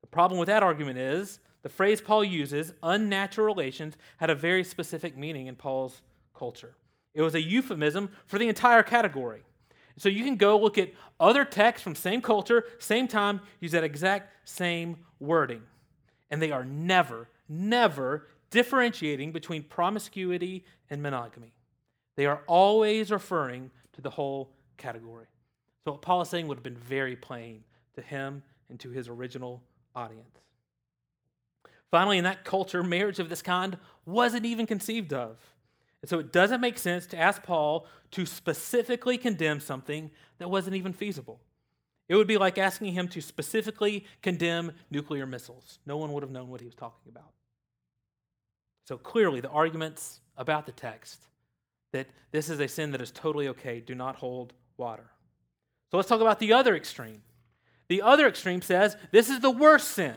The 0.00 0.08
problem 0.08 0.38
with 0.38 0.48
that 0.48 0.62
argument 0.62 0.98
is 0.98 1.40
the 1.62 1.68
phrase 1.68 2.00
Paul 2.00 2.24
uses, 2.24 2.72
unnatural 2.82 3.46
relations, 3.46 3.96
had 4.16 4.30
a 4.30 4.34
very 4.34 4.64
specific 4.64 5.16
meaning 5.16 5.46
in 5.46 5.56
Paul's 5.56 6.00
culture. 6.34 6.74
It 7.14 7.22
was 7.22 7.34
a 7.34 7.42
euphemism 7.42 8.10
for 8.26 8.38
the 8.38 8.48
entire 8.48 8.82
category. 8.82 9.42
So 9.96 10.08
you 10.08 10.24
can 10.24 10.36
go 10.36 10.58
look 10.58 10.78
at 10.78 10.92
other 11.18 11.44
texts 11.44 11.82
from 11.82 11.94
same 11.94 12.22
culture, 12.22 12.64
same 12.78 13.06
time, 13.06 13.40
use 13.60 13.72
that 13.72 13.84
exact 13.84 14.48
same 14.48 14.96
wording. 15.18 15.62
And 16.30 16.40
they 16.40 16.52
are 16.52 16.64
never, 16.64 17.28
never 17.48 18.28
differentiating 18.50 19.32
between 19.32 19.62
promiscuity 19.64 20.64
and 20.88 21.02
monogamy. 21.02 21.52
They 22.16 22.26
are 22.26 22.42
always 22.46 23.10
referring 23.10 23.70
to 23.92 24.00
the 24.00 24.10
whole 24.10 24.52
category. 24.76 25.26
So 25.84 25.92
what 25.92 26.02
Paul 26.02 26.22
is 26.22 26.28
saying 26.28 26.46
would 26.48 26.58
have 26.58 26.64
been 26.64 26.76
very 26.76 27.16
plain 27.16 27.64
to 27.94 28.02
him 28.02 28.42
and 28.68 28.78
to 28.80 28.90
his 28.90 29.08
original 29.08 29.62
audience. 29.94 30.38
Finally, 31.90 32.18
in 32.18 32.24
that 32.24 32.44
culture, 32.44 32.82
marriage 32.82 33.18
of 33.18 33.28
this 33.28 33.42
kind 33.42 33.76
wasn't 34.06 34.46
even 34.46 34.66
conceived 34.66 35.12
of. 35.12 35.38
And 36.02 36.08
so 36.08 36.18
it 36.18 36.32
doesn't 36.32 36.60
make 36.60 36.78
sense 36.78 37.06
to 37.08 37.18
ask 37.18 37.42
Paul 37.42 37.86
to 38.12 38.24
specifically 38.24 39.18
condemn 39.18 39.60
something 39.60 40.10
that 40.38 40.50
wasn't 40.50 40.76
even 40.76 40.92
feasible. 40.92 41.40
It 42.08 42.16
would 42.16 42.26
be 42.26 42.38
like 42.38 42.58
asking 42.58 42.92
him 42.92 43.08
to 43.08 43.20
specifically 43.20 44.04
condemn 44.22 44.72
nuclear 44.90 45.26
missiles. 45.26 45.78
No 45.86 45.96
one 45.96 46.12
would 46.12 46.22
have 46.22 46.32
known 46.32 46.48
what 46.48 46.60
he 46.60 46.66
was 46.66 46.74
talking 46.74 47.08
about. 47.08 47.32
So 48.86 48.96
clearly, 48.96 49.40
the 49.40 49.50
arguments 49.50 50.20
about 50.36 50.66
the 50.66 50.72
text 50.72 51.20
that 51.92 52.08
this 52.32 52.48
is 52.48 52.60
a 52.60 52.68
sin 52.68 52.92
that 52.92 53.00
is 53.00 53.10
totally 53.10 53.48
okay 53.48 53.80
do 53.80 53.94
not 53.94 54.16
hold 54.16 54.52
water. 54.76 55.10
So 55.90 55.96
let's 55.96 56.08
talk 56.08 56.20
about 56.20 56.38
the 56.38 56.52
other 56.52 56.76
extreme. 56.76 57.22
The 57.88 58.02
other 58.02 58.28
extreme 58.28 58.62
says 58.62 58.96
this 59.10 59.28
is 59.28 59.40
the 59.40 59.50
worst 59.50 59.88
sin. 59.88 60.16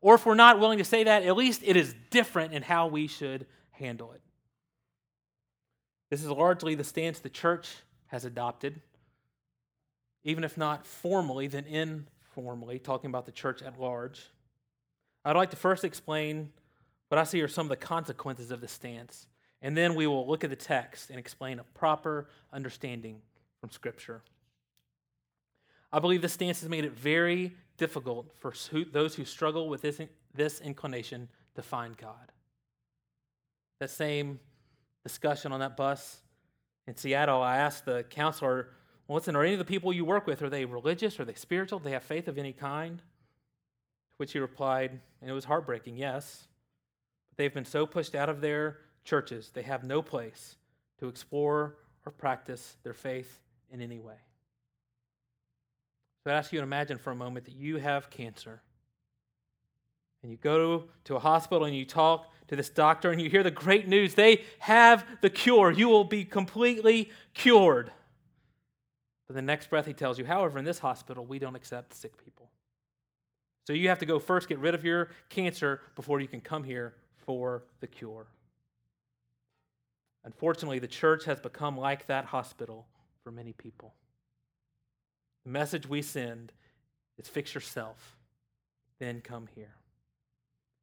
Or 0.00 0.16
if 0.16 0.26
we're 0.26 0.34
not 0.34 0.58
willing 0.58 0.78
to 0.78 0.84
say 0.84 1.04
that, 1.04 1.22
at 1.22 1.36
least 1.36 1.62
it 1.64 1.76
is 1.76 1.94
different 2.10 2.52
in 2.52 2.62
how 2.62 2.88
we 2.88 3.06
should 3.06 3.46
handle 3.70 4.12
it. 4.12 4.20
This 6.10 6.22
is 6.22 6.28
largely 6.28 6.74
the 6.74 6.84
stance 6.84 7.20
the 7.20 7.30
church 7.30 7.70
has 8.08 8.26
adopted, 8.26 8.80
even 10.24 10.44
if 10.44 10.58
not 10.58 10.84
formally, 10.84 11.46
then 11.46 11.64
informally, 11.64 12.78
talking 12.78 13.08
about 13.08 13.24
the 13.24 13.32
church 13.32 13.62
at 13.62 13.80
large. 13.80 14.28
I'd 15.24 15.36
like 15.36 15.50
to 15.50 15.56
first 15.56 15.84
explain 15.84 16.50
what 17.08 17.18
I 17.18 17.24
see 17.24 17.40
are 17.40 17.48
some 17.48 17.64
of 17.66 17.70
the 17.70 17.76
consequences 17.76 18.50
of 18.50 18.60
this 18.60 18.72
stance, 18.72 19.26
and 19.62 19.74
then 19.76 19.94
we 19.94 20.06
will 20.06 20.28
look 20.28 20.44
at 20.44 20.50
the 20.50 20.56
text 20.56 21.08
and 21.08 21.18
explain 21.18 21.60
a 21.60 21.64
proper 21.64 22.28
understanding 22.52 23.22
from 23.60 23.70
Scripture. 23.70 24.22
I 25.92 25.98
believe 25.98 26.22
this 26.22 26.32
stance 26.32 26.60
has 26.60 26.68
made 26.68 26.84
it 26.84 26.92
very 26.92 27.54
difficult 27.76 28.32
for 28.38 28.54
those 28.92 29.14
who 29.14 29.24
struggle 29.24 29.68
with 29.68 29.82
this, 29.82 30.00
this 30.34 30.60
inclination 30.60 31.28
to 31.54 31.62
find 31.62 31.96
God. 31.96 32.32
That 33.80 33.90
same 33.90 34.40
discussion 35.02 35.52
on 35.52 35.60
that 35.60 35.76
bus 35.76 36.18
in 36.86 36.96
Seattle, 36.96 37.42
I 37.42 37.58
asked 37.58 37.84
the 37.84 38.04
counselor, 38.04 38.70
well, 39.06 39.16
listen, 39.16 39.36
are 39.36 39.42
any 39.42 39.52
of 39.52 39.58
the 39.58 39.64
people 39.64 39.92
you 39.92 40.04
work 40.04 40.26
with, 40.26 40.42
are 40.42 40.50
they 40.50 40.64
religious? 40.64 41.20
Are 41.20 41.24
they 41.24 41.34
spiritual? 41.34 41.78
Do 41.78 41.84
they 41.84 41.90
have 41.92 42.04
faith 42.04 42.28
of 42.28 42.38
any 42.38 42.52
kind? 42.52 42.98
To 42.98 43.04
which 44.16 44.32
he 44.32 44.38
replied, 44.38 44.98
and 45.20 45.30
it 45.30 45.34
was 45.34 45.44
heartbreaking, 45.44 45.96
yes. 45.96 46.46
But 47.30 47.38
they've 47.38 47.54
been 47.54 47.64
so 47.64 47.86
pushed 47.86 48.14
out 48.14 48.28
of 48.28 48.40
their 48.40 48.78
churches, 49.04 49.50
they 49.52 49.62
have 49.62 49.82
no 49.84 50.00
place 50.00 50.56
to 51.00 51.08
explore 51.08 51.76
or 52.06 52.12
practice 52.12 52.76
their 52.84 52.94
faith 52.94 53.40
in 53.70 53.80
any 53.80 53.98
way. 53.98 54.14
So 56.24 56.30
I 56.30 56.34
ask 56.34 56.52
you 56.52 56.60
to 56.60 56.64
imagine 56.64 56.98
for 56.98 57.10
a 57.10 57.16
moment 57.16 57.46
that 57.46 57.56
you 57.56 57.76
have 57.76 58.10
cancer. 58.10 58.62
And 60.22 60.30
you 60.30 60.38
go 60.38 60.84
to 61.04 61.16
a 61.16 61.18
hospital 61.18 61.64
and 61.64 61.76
you 61.76 61.84
talk 61.84 62.30
to 62.48 62.54
this 62.54 62.68
doctor 62.68 63.10
and 63.10 63.20
you 63.20 63.28
hear 63.28 63.42
the 63.42 63.50
great 63.50 63.88
news. 63.88 64.14
They 64.14 64.42
have 64.60 65.04
the 65.20 65.30
cure. 65.30 65.72
You 65.72 65.88
will 65.88 66.04
be 66.04 66.24
completely 66.24 67.10
cured. 67.34 67.90
But 69.26 69.34
the 69.34 69.42
next 69.42 69.68
breath 69.68 69.86
he 69.86 69.94
tells 69.94 70.18
you, 70.18 70.24
however, 70.24 70.58
in 70.58 70.64
this 70.64 70.78
hospital, 70.78 71.24
we 71.24 71.40
don't 71.40 71.56
accept 71.56 71.94
sick 71.94 72.22
people. 72.24 72.50
So 73.66 73.72
you 73.72 73.88
have 73.88 73.98
to 74.00 74.06
go 74.06 74.18
first 74.18 74.48
get 74.48 74.58
rid 74.58 74.74
of 74.74 74.84
your 74.84 75.10
cancer 75.28 75.80
before 75.96 76.20
you 76.20 76.28
can 76.28 76.40
come 76.40 76.62
here 76.62 76.94
for 77.24 77.64
the 77.80 77.86
cure. 77.86 78.26
Unfortunately, 80.24 80.78
the 80.78 80.86
church 80.86 81.24
has 81.24 81.40
become 81.40 81.76
like 81.76 82.06
that 82.06 82.26
hospital 82.26 82.86
for 83.24 83.32
many 83.32 83.52
people. 83.52 83.94
The 85.44 85.50
message 85.50 85.88
we 85.88 86.02
send 86.02 86.52
is 87.18 87.28
fix 87.28 87.54
yourself, 87.54 88.16
then 88.98 89.20
come 89.20 89.48
here. 89.54 89.74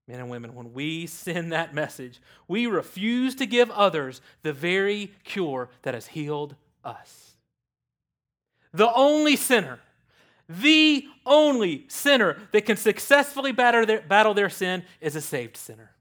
Men 0.07 0.19
and 0.19 0.29
women, 0.29 0.55
when 0.55 0.73
we 0.73 1.05
send 1.05 1.51
that 1.51 1.73
message, 1.73 2.19
we 2.47 2.65
refuse 2.65 3.35
to 3.35 3.45
give 3.45 3.69
others 3.69 4.21
the 4.41 4.53
very 4.53 5.11
cure 5.23 5.69
that 5.83 5.93
has 5.93 6.07
healed 6.07 6.55
us. 6.83 7.35
The 8.73 8.91
only 8.93 9.35
sinner, 9.35 9.79
the 10.47 11.05
only 11.25 11.85
sinner 11.89 12.37
that 12.51 12.65
can 12.65 12.75
successfully 12.75 13.51
battle 13.51 13.85
their, 13.85 14.01
battle 14.01 14.33
their 14.33 14.49
sin 14.49 14.83
is 14.99 15.15
a 15.15 15.21
saved 15.21 15.57
sinner. 15.57 15.91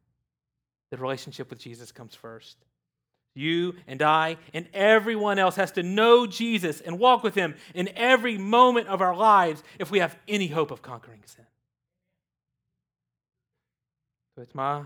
The 0.90 0.96
relationship 0.96 1.50
with 1.50 1.58
Jesus 1.58 1.92
comes 1.92 2.14
first. 2.14 2.56
You 3.38 3.76
and 3.86 4.02
I 4.02 4.36
and 4.52 4.66
everyone 4.74 5.38
else 5.38 5.56
has 5.56 5.70
to 5.72 5.82
know 5.82 6.26
Jesus 6.26 6.80
and 6.80 6.98
walk 6.98 7.22
with 7.22 7.34
him 7.34 7.54
in 7.74 7.88
every 7.96 8.36
moment 8.36 8.88
of 8.88 9.00
our 9.00 9.14
lives 9.14 9.62
if 9.78 9.90
we 9.90 10.00
have 10.00 10.18
any 10.26 10.48
hope 10.48 10.70
of 10.70 10.82
conquering 10.82 11.22
sin. 11.24 11.46
So 14.34 14.42
it's 14.42 14.54
my 14.54 14.82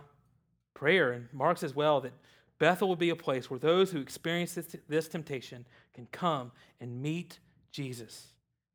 prayer, 0.75 1.13
and 1.13 1.29
Mark's 1.33 1.63
as 1.63 1.75
well, 1.75 2.01
that 2.03 2.13
Bethel 2.59 2.89
will 2.89 2.97
be 2.97 3.11
a 3.11 3.17
place 3.17 3.51
where 3.51 3.59
those 3.59 3.91
who 3.91 4.01
experience 4.01 4.55
this, 4.55 4.77
this 4.89 5.09
temptation 5.09 5.67
can 5.95 6.07
come 6.13 6.53
and 6.81 7.03
meet 7.03 7.39
Jesus. 7.71 8.29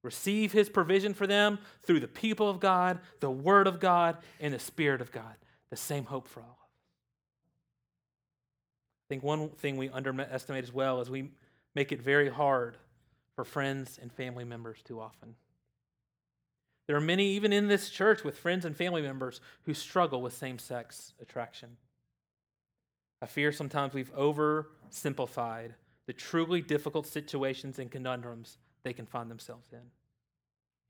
Receive 0.04 0.52
his 0.52 0.70
provision 0.70 1.14
for 1.14 1.28
them 1.28 1.60
through 1.84 2.00
the 2.00 2.08
people 2.08 2.50
of 2.50 2.60
God, 2.60 3.00
the 3.20 3.32
Word 3.32 3.68
of 3.68 3.80
God, 3.80 4.18
and 4.40 4.54
the 4.54 4.60
Spirit 4.60 5.02
of 5.02 5.12
God. 5.12 5.36
The 5.70 5.78
same 5.78 6.06
hope 6.06 6.28
for 6.28 6.42
all. 6.42 6.57
I 9.08 9.14
think 9.14 9.24
one 9.24 9.50
thing 9.50 9.78
we 9.78 9.90
underestimate 9.90 10.66
as 10.66 10.74
well 10.74 11.00
is 11.00 11.10
we 11.10 11.32
make 11.76 11.94
it 11.94 12.02
very 12.02 12.28
hard 12.28 12.76
for 13.36 13.46
friends 13.46 13.98
and 14.02 14.12
family 14.12 14.44
members 14.44 14.80
too 14.84 15.00
often. 15.00 15.36
There 16.88 16.98
are 16.98 17.02
many, 17.02 17.28
even 17.32 17.54
in 17.54 17.68
this 17.68 17.90
church, 17.90 18.26
with 18.26 18.38
friends 18.38 18.66
and 18.66 18.76
family 18.76 19.02
members 19.02 19.40
who 19.64 19.74
struggle 19.74 20.22
with 20.22 20.34
same 20.34 20.60
sex 20.60 21.14
attraction. 21.22 21.78
I 23.22 23.28
fear 23.28 23.54
sometimes 23.54 23.94
we've 23.94 24.14
oversimplified 24.14 25.72
the 26.06 26.14
truly 26.14 26.62
difficult 26.62 27.08
situations 27.08 27.80
and 27.80 27.90
conundrums 27.90 28.58
they 28.84 28.94
can 28.94 29.06
find 29.06 29.32
themselves 29.32 29.70
in. 29.72 29.80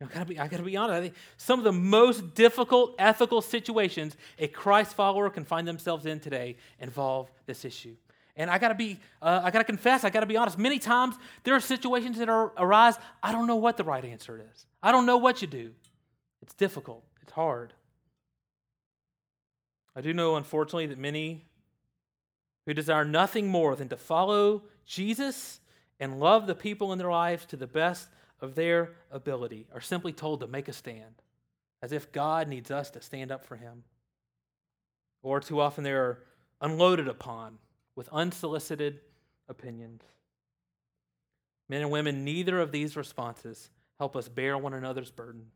I 0.01 0.11
gotta 0.11 0.25
be, 0.25 0.39
I 0.39 0.47
gotta 0.47 0.63
be 0.63 0.77
honest. 0.77 0.95
I 0.95 1.01
think 1.01 1.15
some 1.37 1.59
of 1.59 1.65
the 1.65 1.71
most 1.71 2.33
difficult 2.33 2.95
ethical 2.97 3.41
situations 3.41 4.15
a 4.37 4.47
Christ 4.47 4.93
follower 4.93 5.29
can 5.29 5.43
find 5.43 5.67
themselves 5.67 6.05
in 6.05 6.19
today 6.19 6.57
involve 6.79 7.31
this 7.45 7.65
issue. 7.65 7.95
And 8.37 8.51
I 8.51 8.59
gotta 8.59 8.75
be, 8.75 8.99
uh, 9.21 9.41
I 9.43 9.51
gotta 9.51 9.65
confess, 9.65 10.03
I 10.03 10.11
gotta 10.11 10.27
be 10.27 10.37
honest. 10.37 10.57
Many 10.57 10.77
times 10.77 11.15
there 11.43 11.55
are 11.55 11.59
situations 11.59 12.19
that 12.19 12.29
are, 12.29 12.53
arise, 12.55 12.95
I 13.21 13.31
don't 13.31 13.47
know 13.47 13.55
what 13.55 13.77
the 13.77 13.83
right 13.83 14.05
answer 14.05 14.39
is. 14.53 14.65
I 14.81 14.91
don't 14.91 15.07
know 15.07 15.17
what 15.17 15.41
you 15.41 15.47
do. 15.47 15.71
It's 16.43 16.53
difficult, 16.53 17.03
it's 17.23 17.33
hard. 17.33 17.73
I 19.95 20.01
do 20.01 20.13
know, 20.13 20.35
unfortunately, 20.35 20.85
that 20.85 20.99
many 20.99 21.45
who 22.67 22.75
desire 22.75 23.03
nothing 23.03 23.47
more 23.47 23.75
than 23.75 23.89
to 23.89 23.97
follow 23.97 24.61
Jesus 24.85 25.59
and 25.99 26.19
love 26.19 26.45
the 26.45 26.53
people 26.53 26.93
in 26.93 26.99
their 26.99 27.09
lives 27.09 27.45
to 27.47 27.55
the 27.55 27.65
best 27.65 28.07
of 28.39 28.53
their 28.53 28.91
ability 29.11 29.65
are 29.73 29.81
simply 29.81 30.13
told 30.13 30.41
to 30.41 30.47
make 30.47 30.67
a 30.67 30.73
stand, 30.73 31.23
as 31.81 31.91
if 31.91 32.11
God 32.11 32.47
needs 32.47 32.69
us 32.69 32.91
to 32.91 33.01
stand 33.01 33.31
up 33.31 33.43
for 33.43 33.55
him. 33.55 33.83
Or 35.23 35.39
too 35.39 35.59
often 35.59 35.83
they 35.83 35.93
are 35.93 36.19
unloaded 36.61 37.07
upon 37.07 37.57
with 37.97 38.07
unsolicited 38.09 39.01
opinions. 39.49 40.03
Men 41.67 41.81
and 41.81 41.91
women, 41.91 42.23
neither 42.23 42.61
of 42.61 42.71
these 42.71 42.95
responses 42.95 43.71
help 43.97 44.15
us 44.15 44.29
bear 44.29 44.57
one 44.57 44.75
another's 44.75 45.09
burdens, 45.11 45.55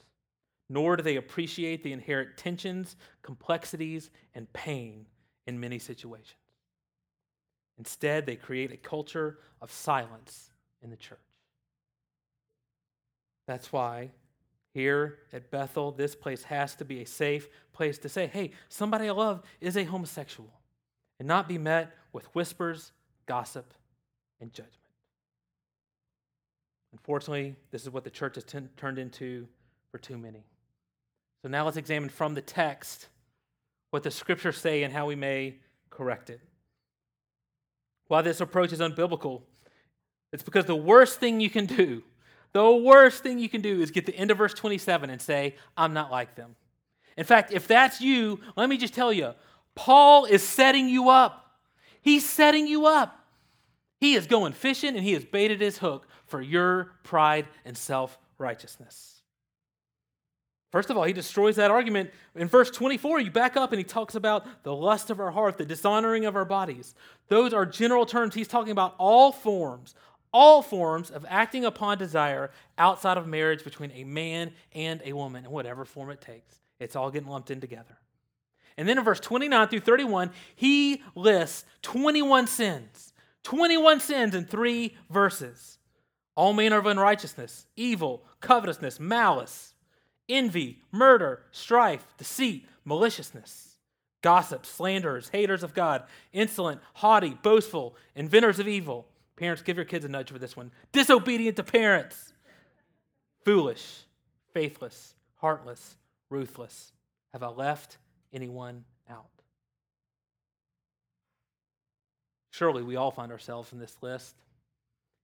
nor 0.68 0.98
do 0.98 1.04
they 1.04 1.16
appreciate 1.16 1.84
the 1.84 1.94
inherent 1.94 2.36
tensions, 2.36 2.98
complexities, 3.22 4.10
and 4.34 4.52
pain 4.52 5.06
in 5.46 5.60
many 5.60 5.78
situations. 5.78 6.36
Instead, 7.78 8.26
they 8.26 8.36
create 8.36 8.72
a 8.74 8.78
culture 8.78 9.38
of 9.62 9.72
silence 9.72 10.50
in 10.82 10.90
the 10.90 10.98
church. 10.98 11.20
That's 13.48 13.72
why 13.72 14.10
here 14.74 15.20
at 15.32 15.52
Bethel, 15.52 15.92
this 15.92 16.16
place 16.16 16.44
has 16.44 16.76
to 16.76 16.86
be 16.86 17.02
a 17.02 17.06
safe 17.06 17.50
place 17.72 18.00
to 18.00 18.10
say, 18.10 18.26
hey, 18.28 18.52
somebody 18.68 19.10
I 19.10 19.12
love 19.12 19.44
is 19.60 19.78
a 19.78 19.84
homosexual, 19.84 20.52
and 21.20 21.28
not 21.28 21.48
be 21.48 21.60
met 21.60 21.92
with 22.14 22.26
whispers, 22.36 22.92
gossip, 23.26 23.74
and 24.40 24.52
judgment. 24.52 24.78
Unfortunately, 26.92 27.56
this 27.72 27.84
is 27.84 27.90
what 27.90 28.04
the 28.04 28.10
church 28.10 28.36
has 28.36 28.44
t- 28.44 28.60
turned 28.78 29.00
into 29.00 29.48
for 29.92 29.98
too 29.98 30.18
many. 30.18 30.44
So 31.42 31.50
now 31.50 31.66
let's 31.66 31.78
examine 31.78 32.10
from 32.10 32.34
the 32.34 32.42
text 32.42 33.08
what 33.92 34.04
the 34.04 34.12
scriptures 34.12 34.58
say 34.58 34.84
and 34.84 34.94
how 34.94 35.06
we 35.06 35.16
may 35.16 35.56
correct 35.90 36.30
it. 36.30 36.42
Why 38.08 38.22
this 38.22 38.42
approach 38.42 38.74
is 38.74 38.80
unbiblical, 38.80 39.42
it's 40.34 40.44
because 40.44 40.66
the 40.66 40.76
worst 40.76 41.20
thing 41.20 41.40
you 41.40 41.50
can 41.50 41.66
do, 41.66 42.04
the 42.54 42.70
worst 42.72 43.24
thing 43.24 43.40
you 43.40 43.50
can 43.50 43.62
do 43.62 43.82
is 43.82 43.92
get 43.92 44.06
the 44.06 44.16
end 44.16 44.32
of 44.32 44.38
verse 44.38 44.54
27 44.54 45.10
and 45.10 45.22
say, 45.22 45.56
I'm 45.78 45.94
not 45.94 46.12
like 46.12 46.36
them. 46.36 46.56
In 47.18 47.26
fact, 47.26 47.52
if 47.54 47.68
that's 47.68 48.02
you, 48.02 48.40
let 48.56 48.70
me 48.70 48.78
just 48.78 48.94
tell 48.94 49.12
you, 49.14 49.34
Paul 49.76 50.26
is 50.26 50.44
setting 50.44 50.90
you 50.90 51.10
up. 51.10 51.51
He's 52.02 52.28
setting 52.28 52.68
you 52.68 52.86
up. 52.86 53.18
He 54.00 54.16
is 54.16 54.26
going 54.26 54.54
fishing 54.54 54.96
and 54.96 55.06
he 55.06 55.14
has 55.14 55.24
baited 55.24 55.62
his 55.62 55.78
hook 55.78 56.08
for 56.26 56.42
your 56.42 56.94
pride 57.04 57.48
and 57.64 57.78
self 57.78 58.18
righteousness. 58.38 59.22
First 60.72 60.90
of 60.90 60.98
all, 60.98 61.04
he 61.04 61.14
destroys 61.14 61.58
that 61.58 61.70
argument. 61.70 62.12
In 62.34 62.48
verse 62.48 62.72
24, 62.72 63.20
you 63.20 63.30
back 63.30 63.58
up 63.58 63.74
and 63.74 63.78
he 63.78 63.84
talks 63.84 64.16
about 64.16 64.64
the 64.64 64.74
lust 64.74 65.10
of 65.10 65.20
our 65.20 65.32
heart, 65.32 65.58
the 65.58 65.66
dishonoring 65.66 66.26
of 66.26 66.36
our 66.36 66.46
bodies. 66.46 66.96
Those 67.28 67.54
are 67.54 67.66
general 67.66 68.06
terms. 68.06 68.34
He's 68.34 68.48
talking 68.48 68.72
about 68.72 68.96
all 68.98 69.34
forms, 69.34 69.96
all 70.32 70.62
forms 70.62 71.12
of 71.12 71.26
acting 71.28 71.66
upon 71.66 71.98
desire 71.98 72.52
outside 72.78 73.18
of 73.18 73.28
marriage 73.28 73.66
between 73.66 73.92
a 73.92 74.06
man 74.06 74.54
and 74.74 75.02
a 75.04 75.12
woman, 75.12 75.44
in 75.44 75.52
whatever 75.52 75.84
form 75.84 76.10
it 76.10 76.22
takes. 76.22 76.56
It's 76.80 76.96
all 76.96 77.12
getting 77.12 77.30
lumped 77.30 77.52
in 77.52 77.60
together. 77.60 77.98
And 78.82 78.90
then 78.90 78.98
in 78.98 79.04
verse 79.04 79.20
29 79.20 79.68
through 79.68 79.82
31, 79.82 80.32
he 80.56 81.04
lists 81.14 81.66
21 81.84 82.48
sins, 82.48 83.14
21 83.44 84.00
sins 84.00 84.34
in 84.34 84.46
three 84.46 84.98
verses. 85.08 85.78
All 86.34 86.52
manner 86.52 86.80
of 86.80 86.88
unrighteousness, 86.88 87.68
evil, 87.76 88.24
covetousness, 88.40 89.00
malice 89.00 89.76
envy, 90.28 90.80
murder, 90.92 91.44
strife, 91.52 92.08
deceit, 92.18 92.66
maliciousness, 92.84 93.76
gossip, 94.24 94.66
slanderers, 94.66 95.30
haters 95.30 95.62
of 95.62 95.76
God, 95.76 96.06
insolent, 96.34 96.82
haughty, 96.96 97.38
boastful, 97.44 97.96
inventors 98.16 98.58
of 98.58 98.68
evil. 98.68 99.06
Parents, 99.36 99.62
give 99.62 99.76
your 99.76 99.86
kids 99.86 100.06
a 100.06 100.10
nudge 100.10 100.32
for 100.32 100.40
this 100.40 100.58
one. 100.58 100.72
Disobedient 100.92 101.58
to 101.58 101.64
parents, 101.64 102.34
foolish, 103.46 104.06
faithless, 104.56 105.14
heartless, 105.36 105.98
ruthless. 106.32 106.94
Have 107.34 107.44
I 107.44 107.50
left 107.50 108.00
anyone 108.34 108.84
out? 109.10 109.26
Surely 112.52 112.84
we 112.84 112.96
all 112.96 113.12
find 113.12 113.32
ourselves 113.32 113.72
in 113.74 113.80
this 113.80 113.96
list. 114.02 114.36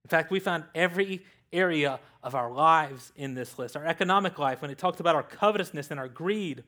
In 0.06 0.10
fact, 0.10 0.32
we 0.32 0.40
find 0.40 0.64
every 0.74 1.26
area 1.52 2.00
of 2.24 2.36
our 2.36 2.52
lives 2.52 3.12
in 3.16 3.34
this 3.34 3.58
list. 3.60 3.76
Our 3.76 3.86
economic 3.86 4.40
life, 4.40 4.62
when 4.62 4.72
it 4.72 4.78
talks 4.78 5.00
about 5.00 5.16
our 5.16 5.24
covetousness 5.24 5.92
and 5.92 6.00
our 6.00 6.08
greed, 6.08 6.64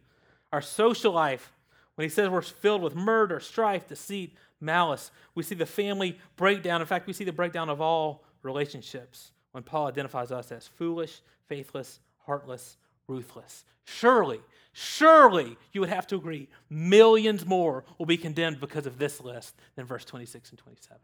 our 0.52 0.62
social 0.62 1.14
life, 1.14 1.52
when 1.96 2.06
he 2.06 2.10
says 2.10 2.30
we're 2.30 2.42
filled 2.42 2.82
with 2.82 2.96
murder, 2.96 3.40
strife, 3.40 3.88
deceit, 3.88 4.36
malice, 4.62 5.12
we 5.36 5.44
see 5.44 5.56
the 5.56 5.66
family 5.66 6.18
breakdown. 6.36 6.82
In 6.82 6.88
fact, 6.88 7.08
we 7.08 7.14
see 7.14 7.24
the 7.24 7.32
breakdown 7.32 7.70
of 7.70 7.82
all 7.82 8.24
relationships 8.44 9.32
when 9.52 9.64
Paul 9.64 9.88
identifies 9.88 10.32
us 10.32 10.52
as 10.52 10.68
foolish, 10.68 11.22
faithless, 11.48 12.00
heartless, 12.26 12.78
ruthless. 13.10 13.66
Surely, 13.84 14.40
surely 14.72 15.58
you 15.74 15.82
would 15.82 15.90
have 15.90 16.08
to 16.08 16.16
agree, 16.16 16.48
millions 16.70 17.46
more 17.46 17.84
will 17.98 18.06
be 18.06 18.18
condemned 18.18 18.60
because 18.60 18.86
of 18.86 18.98
this 18.98 19.20
list 19.20 19.56
than 19.76 19.86
verse 19.86 20.06
26 20.06 20.52
and 20.52 20.60
27. 20.60 20.98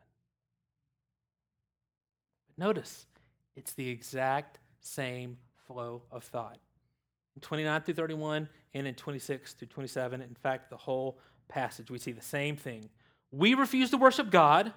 But 2.48 2.64
notice, 2.64 3.08
it's 3.56 3.74
the 3.74 3.90
exact 3.90 4.60
same 4.82 5.38
flow 5.68 6.04
of 6.12 6.24
thought. 6.24 6.60
In 7.36 7.42
29 7.42 7.82
through 7.82 7.96
31 7.96 8.48
and 8.74 8.88
in 8.88 8.94
26 8.94 9.54
through 9.54 9.68
27, 9.68 10.22
in 10.22 10.36
fact, 10.36 10.70
the 10.70 10.78
whole 10.78 11.18
passage, 11.48 11.92
we 11.92 11.98
see 11.98 12.12
the 12.12 12.22
same 12.22 12.56
thing. 12.56 12.90
We 13.32 13.56
refuse 13.56 13.90
to 13.90 13.98
worship 13.98 14.30
God, 14.30 14.72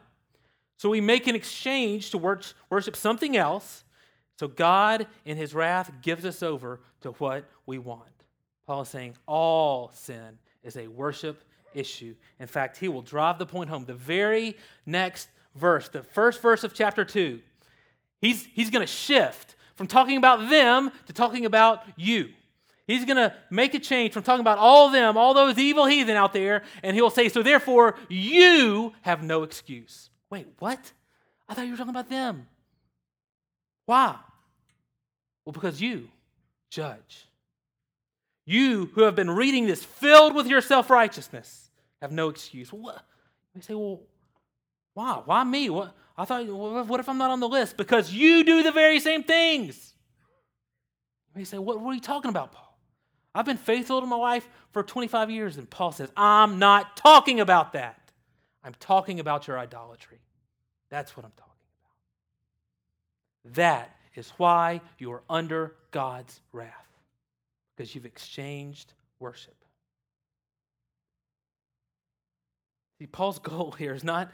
so 0.76 0.88
we 0.88 1.00
make 1.00 1.26
an 1.26 1.34
exchange 1.34 2.10
to 2.10 2.18
worship 2.18 2.96
something 2.96 3.36
else. 3.36 3.84
So 4.38 4.48
God, 4.48 5.06
in 5.24 5.36
his 5.36 5.54
wrath, 5.54 5.90
gives 6.00 6.24
us 6.24 6.42
over 6.42 6.80
to 7.00 7.10
what 7.12 7.44
we 7.66 7.78
want. 7.78 8.02
Paul 8.66 8.82
is 8.82 8.88
saying 8.88 9.16
all 9.26 9.90
sin 9.94 10.38
is 10.62 10.76
a 10.76 10.86
worship 10.86 11.42
issue. 11.74 12.14
In 12.38 12.46
fact, 12.46 12.76
he 12.76 12.88
will 12.88 13.02
drive 13.02 13.38
the 13.38 13.46
point 13.46 13.70
home. 13.70 13.84
The 13.84 13.94
very 13.94 14.56
next 14.86 15.28
verse, 15.54 15.88
the 15.88 16.02
first 16.02 16.40
verse 16.40 16.64
of 16.64 16.74
chapter 16.74 17.04
2, 17.04 17.40
He's, 18.20 18.46
he's 18.52 18.70
going 18.70 18.84
to 18.84 18.92
shift 18.92 19.54
from 19.76 19.86
talking 19.86 20.16
about 20.16 20.50
them 20.50 20.90
to 21.06 21.12
talking 21.12 21.46
about 21.46 21.84
you. 21.96 22.30
He's 22.86 23.04
going 23.04 23.16
to 23.16 23.34
make 23.50 23.74
a 23.74 23.78
change 23.78 24.12
from 24.12 24.22
talking 24.22 24.40
about 24.40 24.58
all 24.58 24.90
them, 24.90 25.16
all 25.16 25.34
those 25.34 25.58
evil 25.58 25.86
heathen 25.86 26.16
out 26.16 26.32
there, 26.32 26.64
and 26.82 26.96
he'll 26.96 27.10
say, 27.10 27.28
So 27.28 27.42
therefore, 27.42 27.96
you 28.08 28.92
have 29.02 29.22
no 29.22 29.42
excuse. 29.42 30.10
Wait, 30.30 30.46
what? 30.58 30.92
I 31.48 31.54
thought 31.54 31.66
you 31.66 31.72
were 31.72 31.76
talking 31.76 31.90
about 31.90 32.08
them. 32.08 32.48
Why? 33.86 34.16
Well, 35.48 35.54
because 35.54 35.80
you 35.80 36.10
judge. 36.68 37.26
You 38.44 38.90
who 38.92 39.04
have 39.04 39.16
been 39.16 39.30
reading 39.30 39.66
this 39.66 39.82
filled 39.82 40.34
with 40.34 40.46
your 40.46 40.60
self 40.60 40.90
righteousness 40.90 41.70
have 42.02 42.12
no 42.12 42.28
excuse. 42.28 42.70
Well, 42.70 42.82
what? 42.82 43.02
You 43.54 43.62
say, 43.62 43.72
Well, 43.72 44.02
why? 44.92 45.22
Why 45.24 45.44
me? 45.44 45.70
What? 45.70 45.94
I 46.18 46.26
thought, 46.26 46.46
what 46.48 47.00
if 47.00 47.08
I'm 47.08 47.16
not 47.16 47.30
on 47.30 47.40
the 47.40 47.48
list? 47.48 47.78
Because 47.78 48.12
you 48.12 48.44
do 48.44 48.62
the 48.62 48.72
very 48.72 49.00
same 49.00 49.22
things. 49.22 49.94
You 51.34 51.46
say, 51.46 51.56
what, 51.56 51.80
what 51.80 51.92
are 51.92 51.94
you 51.94 52.00
talking 52.02 52.28
about, 52.28 52.52
Paul? 52.52 52.78
I've 53.34 53.46
been 53.46 53.56
faithful 53.56 54.02
to 54.02 54.06
my 54.06 54.16
wife 54.16 54.46
for 54.72 54.82
25 54.82 55.30
years. 55.30 55.56
And 55.56 55.70
Paul 55.70 55.92
says, 55.92 56.10
I'm 56.14 56.58
not 56.58 56.94
talking 56.94 57.40
about 57.40 57.72
that. 57.72 58.12
I'm 58.62 58.74
talking 58.80 59.18
about 59.18 59.46
your 59.46 59.58
idolatry. 59.58 60.18
That's 60.90 61.16
what 61.16 61.24
I'm 61.24 61.32
talking 61.38 61.52
about. 63.44 63.54
That 63.54 63.97
is 64.18 64.30
why 64.36 64.80
you 64.98 65.12
are 65.12 65.22
under 65.30 65.74
God's 65.90 66.40
wrath, 66.52 66.74
because 67.76 67.94
you've 67.94 68.04
exchanged 68.04 68.92
worship. 69.20 69.54
See, 72.98 73.06
Paul's 73.06 73.38
goal 73.38 73.72
here 73.72 73.94
is 73.94 74.04
not 74.04 74.30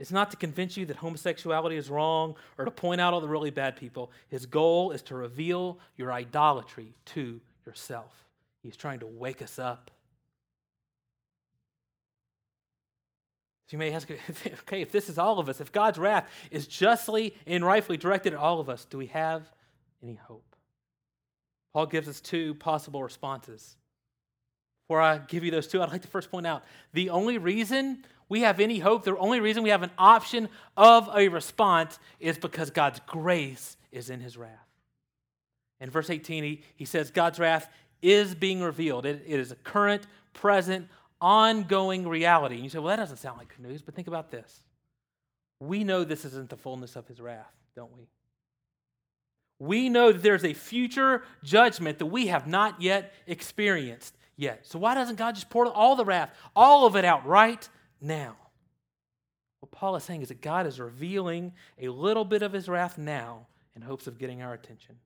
it's 0.00 0.10
not 0.10 0.32
to 0.32 0.36
convince 0.36 0.76
you 0.76 0.84
that 0.86 0.96
homosexuality 0.96 1.76
is 1.76 1.88
wrong 1.88 2.34
or 2.58 2.64
to 2.64 2.72
point 2.72 3.00
out 3.00 3.14
all 3.14 3.20
the 3.20 3.28
really 3.28 3.50
bad 3.50 3.76
people. 3.76 4.10
His 4.28 4.46
goal 4.46 4.90
is 4.90 5.00
to 5.02 5.14
reveal 5.14 5.78
your 5.96 6.12
idolatry 6.12 6.92
to 7.14 7.40
yourself. 7.64 8.12
He's 8.64 8.76
trying 8.76 8.98
to 8.98 9.06
wake 9.06 9.42
us 9.42 9.60
up. 9.60 9.92
You 13.72 13.78
may 13.78 13.92
ask, 13.92 14.10
okay, 14.46 14.82
if 14.82 14.92
this 14.92 15.08
is 15.08 15.18
all 15.18 15.38
of 15.38 15.48
us, 15.48 15.60
if 15.60 15.72
God's 15.72 15.98
wrath 15.98 16.28
is 16.50 16.66
justly 16.66 17.34
and 17.46 17.64
rightfully 17.64 17.98
directed 17.98 18.32
at 18.32 18.38
all 18.38 18.60
of 18.60 18.68
us, 18.68 18.84
do 18.84 18.98
we 18.98 19.06
have 19.06 19.50
any 20.02 20.14
hope? 20.14 20.44
Paul 21.72 21.86
gives 21.86 22.08
us 22.08 22.20
two 22.20 22.54
possible 22.54 23.02
responses. 23.02 23.76
Before 24.84 25.00
I 25.00 25.18
give 25.18 25.44
you 25.44 25.50
those 25.50 25.66
two, 25.66 25.80
I'd 25.80 25.90
like 25.90 26.02
to 26.02 26.08
first 26.08 26.30
point 26.30 26.46
out 26.46 26.64
the 26.92 27.10
only 27.10 27.38
reason 27.38 28.04
we 28.28 28.42
have 28.42 28.60
any 28.60 28.78
hope, 28.78 29.04
the 29.04 29.16
only 29.16 29.40
reason 29.40 29.62
we 29.62 29.70
have 29.70 29.82
an 29.82 29.90
option 29.98 30.48
of 30.76 31.08
a 31.14 31.28
response 31.28 31.98
is 32.18 32.38
because 32.38 32.70
God's 32.70 33.00
grace 33.06 33.76
is 33.90 34.10
in 34.10 34.20
his 34.20 34.36
wrath. 34.36 34.50
In 35.80 35.90
verse 35.90 36.10
18, 36.10 36.44
he, 36.44 36.62
he 36.76 36.84
says, 36.84 37.10
God's 37.10 37.38
wrath 37.38 37.68
is 38.00 38.34
being 38.34 38.62
revealed. 38.62 39.06
It, 39.06 39.22
it 39.26 39.40
is 39.40 39.52
a 39.52 39.56
current, 39.56 40.06
present, 40.32 40.88
ongoing 41.22 42.06
reality. 42.06 42.56
And 42.56 42.64
you 42.64 42.70
say, 42.70 42.78
well, 42.78 42.88
that 42.88 42.96
doesn't 42.96 43.16
sound 43.16 43.38
like 43.38 43.48
good 43.48 43.66
news, 43.66 43.80
but 43.80 43.94
think 43.94 44.08
about 44.08 44.30
this. 44.30 44.62
We 45.60 45.84
know 45.84 46.04
this 46.04 46.24
isn't 46.24 46.50
the 46.50 46.56
fullness 46.56 46.96
of 46.96 47.06
his 47.06 47.20
wrath, 47.20 47.54
don't 47.74 47.96
we? 47.96 48.08
We 49.58 49.88
know 49.88 50.10
that 50.10 50.22
there's 50.22 50.44
a 50.44 50.54
future 50.54 51.22
judgment 51.44 52.00
that 52.00 52.06
we 52.06 52.26
have 52.26 52.48
not 52.48 52.82
yet 52.82 53.14
experienced 53.28 54.16
yet. 54.36 54.66
So 54.66 54.78
why 54.78 54.94
doesn't 54.94 55.16
God 55.16 55.36
just 55.36 55.50
pour 55.50 55.66
all 55.66 55.94
the 55.94 56.04
wrath, 56.04 56.30
all 56.56 56.84
of 56.84 56.96
it 56.96 57.04
out 57.04 57.24
right 57.24 57.66
now. 58.00 58.36
What 59.60 59.70
Paul 59.70 59.94
is 59.94 60.02
saying 60.02 60.22
is 60.22 60.28
that 60.28 60.42
God 60.42 60.66
is 60.66 60.80
revealing 60.80 61.52
a 61.80 61.88
little 61.88 62.24
bit 62.24 62.42
of 62.42 62.52
his 62.52 62.68
wrath 62.68 62.98
now 62.98 63.46
in 63.76 63.82
hopes 63.82 64.08
of 64.08 64.18
getting 64.18 64.42
our 64.42 64.52
attention, 64.52 64.96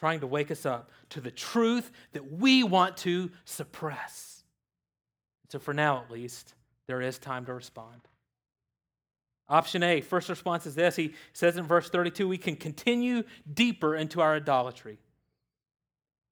trying 0.00 0.20
to 0.20 0.26
wake 0.26 0.50
us 0.50 0.66
up 0.66 0.90
to 1.10 1.20
the 1.20 1.30
truth 1.30 1.92
that 2.12 2.32
we 2.32 2.64
want 2.64 2.96
to 2.98 3.30
suppress. 3.44 4.35
So, 5.48 5.58
for 5.58 5.74
now 5.74 6.02
at 6.02 6.10
least, 6.10 6.54
there 6.86 7.00
is 7.00 7.18
time 7.18 7.46
to 7.46 7.54
respond. 7.54 8.00
Option 9.48 9.82
A, 9.82 10.00
first 10.00 10.28
response 10.28 10.66
is 10.66 10.74
this. 10.74 10.96
He 10.96 11.14
says 11.32 11.56
in 11.56 11.64
verse 11.64 11.88
32 11.88 12.26
we 12.26 12.38
can 12.38 12.56
continue 12.56 13.22
deeper 13.52 13.94
into 13.94 14.20
our 14.20 14.34
idolatry. 14.36 14.98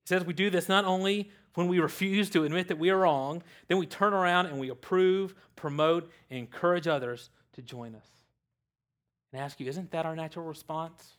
He 0.05 0.09
says 0.09 0.25
we 0.25 0.33
do 0.33 0.51
this 0.51 0.69
not 0.69 0.85
only 0.85 1.31
when 1.55 1.69
we 1.69 1.79
refuse 1.79 2.29
to 2.31 2.43
admit 2.45 2.69
that 2.69 2.79
we 2.79 2.91
are 2.91 2.99
wrong, 2.99 3.43
then 3.69 3.79
we 3.79 3.87
turn 3.87 4.13
around 4.13 4.47
and 4.47 4.59
we 4.59 4.71
approve, 4.71 5.35
promote, 5.55 6.11
and 6.29 6.39
encourage 6.39 6.89
others 6.89 7.31
to 7.53 7.63
join 7.63 7.95
us. 7.95 8.09
And 9.33 9.41
I 9.41 9.45
ask 9.45 9.61
you, 9.61 9.69
isn't 9.69 9.93
that 9.93 10.07
our 10.07 10.17
natural 10.17 10.45
response? 10.45 11.17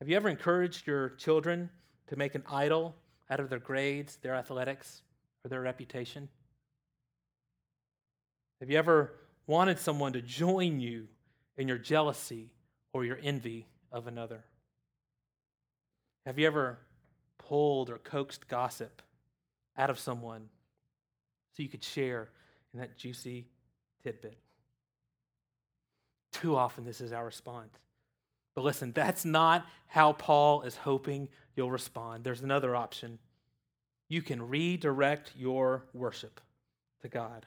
Have 0.00 0.08
you 0.08 0.16
ever 0.16 0.28
encouraged 0.28 0.86
your 0.86 1.10
children 1.10 1.70
to 2.08 2.16
make 2.16 2.34
an 2.34 2.42
idol 2.50 2.94
out 3.30 3.40
of 3.40 3.48
their 3.48 3.58
grades, 3.58 4.16
their 4.16 4.34
athletics, 4.34 5.00
or 5.44 5.48
their 5.48 5.60
reputation? 5.60 6.28
Have 8.60 8.70
you 8.70 8.78
ever 8.78 9.12
wanted 9.46 9.78
someone 9.78 10.14
to 10.14 10.22
join 10.22 10.80
you 10.80 11.08
in 11.56 11.68
your 11.68 11.78
jealousy 11.78 12.50
or 12.92 13.04
your 13.04 13.18
envy 13.22 13.66
of 13.92 14.06
another? 14.06 14.44
Have 16.26 16.38
you 16.38 16.46
ever 16.46 16.78
pulled 17.38 17.90
or 17.90 17.98
coaxed 17.98 18.48
gossip 18.48 19.02
out 19.76 19.90
of 19.90 19.98
someone 19.98 20.48
so 21.54 21.62
you 21.62 21.68
could 21.68 21.84
share 21.84 22.30
in 22.72 22.80
that 22.80 22.96
juicy 22.96 23.46
tidbit? 24.02 24.38
Too 26.32 26.56
often, 26.56 26.84
this 26.84 27.00
is 27.00 27.12
our 27.12 27.24
response. 27.24 27.78
But 28.54 28.64
listen, 28.64 28.92
that's 28.92 29.24
not 29.24 29.66
how 29.86 30.12
Paul 30.12 30.62
is 30.62 30.76
hoping 30.76 31.28
you'll 31.56 31.70
respond. 31.70 32.24
There's 32.24 32.40
another 32.40 32.74
option. 32.74 33.18
You 34.08 34.22
can 34.22 34.48
redirect 34.48 35.32
your 35.36 35.84
worship 35.92 36.40
to 37.02 37.08
God. 37.08 37.46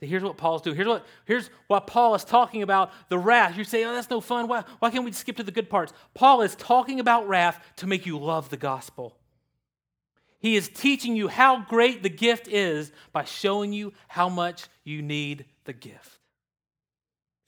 So 0.00 0.06
here's 0.06 0.22
what 0.22 0.36
Paul's 0.36 0.62
doing. 0.62 0.76
Here's 0.76 0.88
what, 0.88 1.06
here's 1.24 1.50
what 1.68 1.86
Paul 1.86 2.14
is 2.14 2.24
talking 2.24 2.62
about 2.62 2.90
the 3.08 3.18
wrath. 3.18 3.56
You 3.56 3.64
say, 3.64 3.84
oh, 3.84 3.92
that's 3.92 4.10
no 4.10 4.20
fun. 4.20 4.48
Why, 4.48 4.64
why 4.80 4.90
can't 4.90 5.04
we 5.04 5.12
skip 5.12 5.36
to 5.36 5.42
the 5.42 5.52
good 5.52 5.70
parts? 5.70 5.92
Paul 6.14 6.42
is 6.42 6.56
talking 6.56 7.00
about 7.00 7.28
wrath 7.28 7.64
to 7.76 7.86
make 7.86 8.04
you 8.04 8.18
love 8.18 8.50
the 8.50 8.56
gospel. 8.56 9.16
He 10.40 10.56
is 10.56 10.68
teaching 10.68 11.16
you 11.16 11.28
how 11.28 11.62
great 11.62 12.02
the 12.02 12.10
gift 12.10 12.48
is 12.48 12.92
by 13.12 13.24
showing 13.24 13.72
you 13.72 13.94
how 14.08 14.28
much 14.28 14.66
you 14.82 15.00
need 15.00 15.46
the 15.64 15.72
gift. 15.72 16.18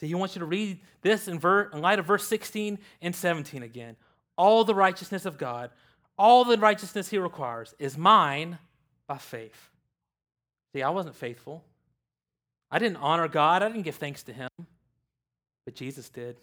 So 0.01 0.07
he 0.07 0.15
wants 0.15 0.35
you 0.35 0.41
to 0.41 0.47
read 0.47 0.81
this 1.03 1.29
in, 1.29 1.39
ver- 1.39 1.71
in 1.73 1.81
light 1.81 1.99
of 1.99 2.07
verse 2.07 2.27
16 2.27 2.79
and 3.03 3.15
17 3.15 3.63
again. 3.63 3.97
All 4.37 4.65
the 4.65 4.75
righteousness 4.75 5.27
of 5.27 5.37
God, 5.37 5.71
all 6.19 6.45
the 6.45 6.59
righteousness 6.59 7.09
he 7.09 7.19
requires 7.19 7.75
is 7.79 7.97
mine 7.97 8.59
by 9.07 9.19
faith. 9.19 9.71
See, 10.73 10.83
I 10.83 10.91
wasn't 10.91 11.17
faithful. 11.17 11.65
I 12.71 12.79
didn't 12.79 12.99
honor 12.99 13.29
God, 13.29 13.63
I 13.63 13.69
didn't 13.69 13.85
give 13.85 13.95
thanks 13.97 14.23
to 14.25 14.33
Him, 14.33 14.51
but 15.65 15.75
Jesus 15.75 16.09
did. 16.09 16.37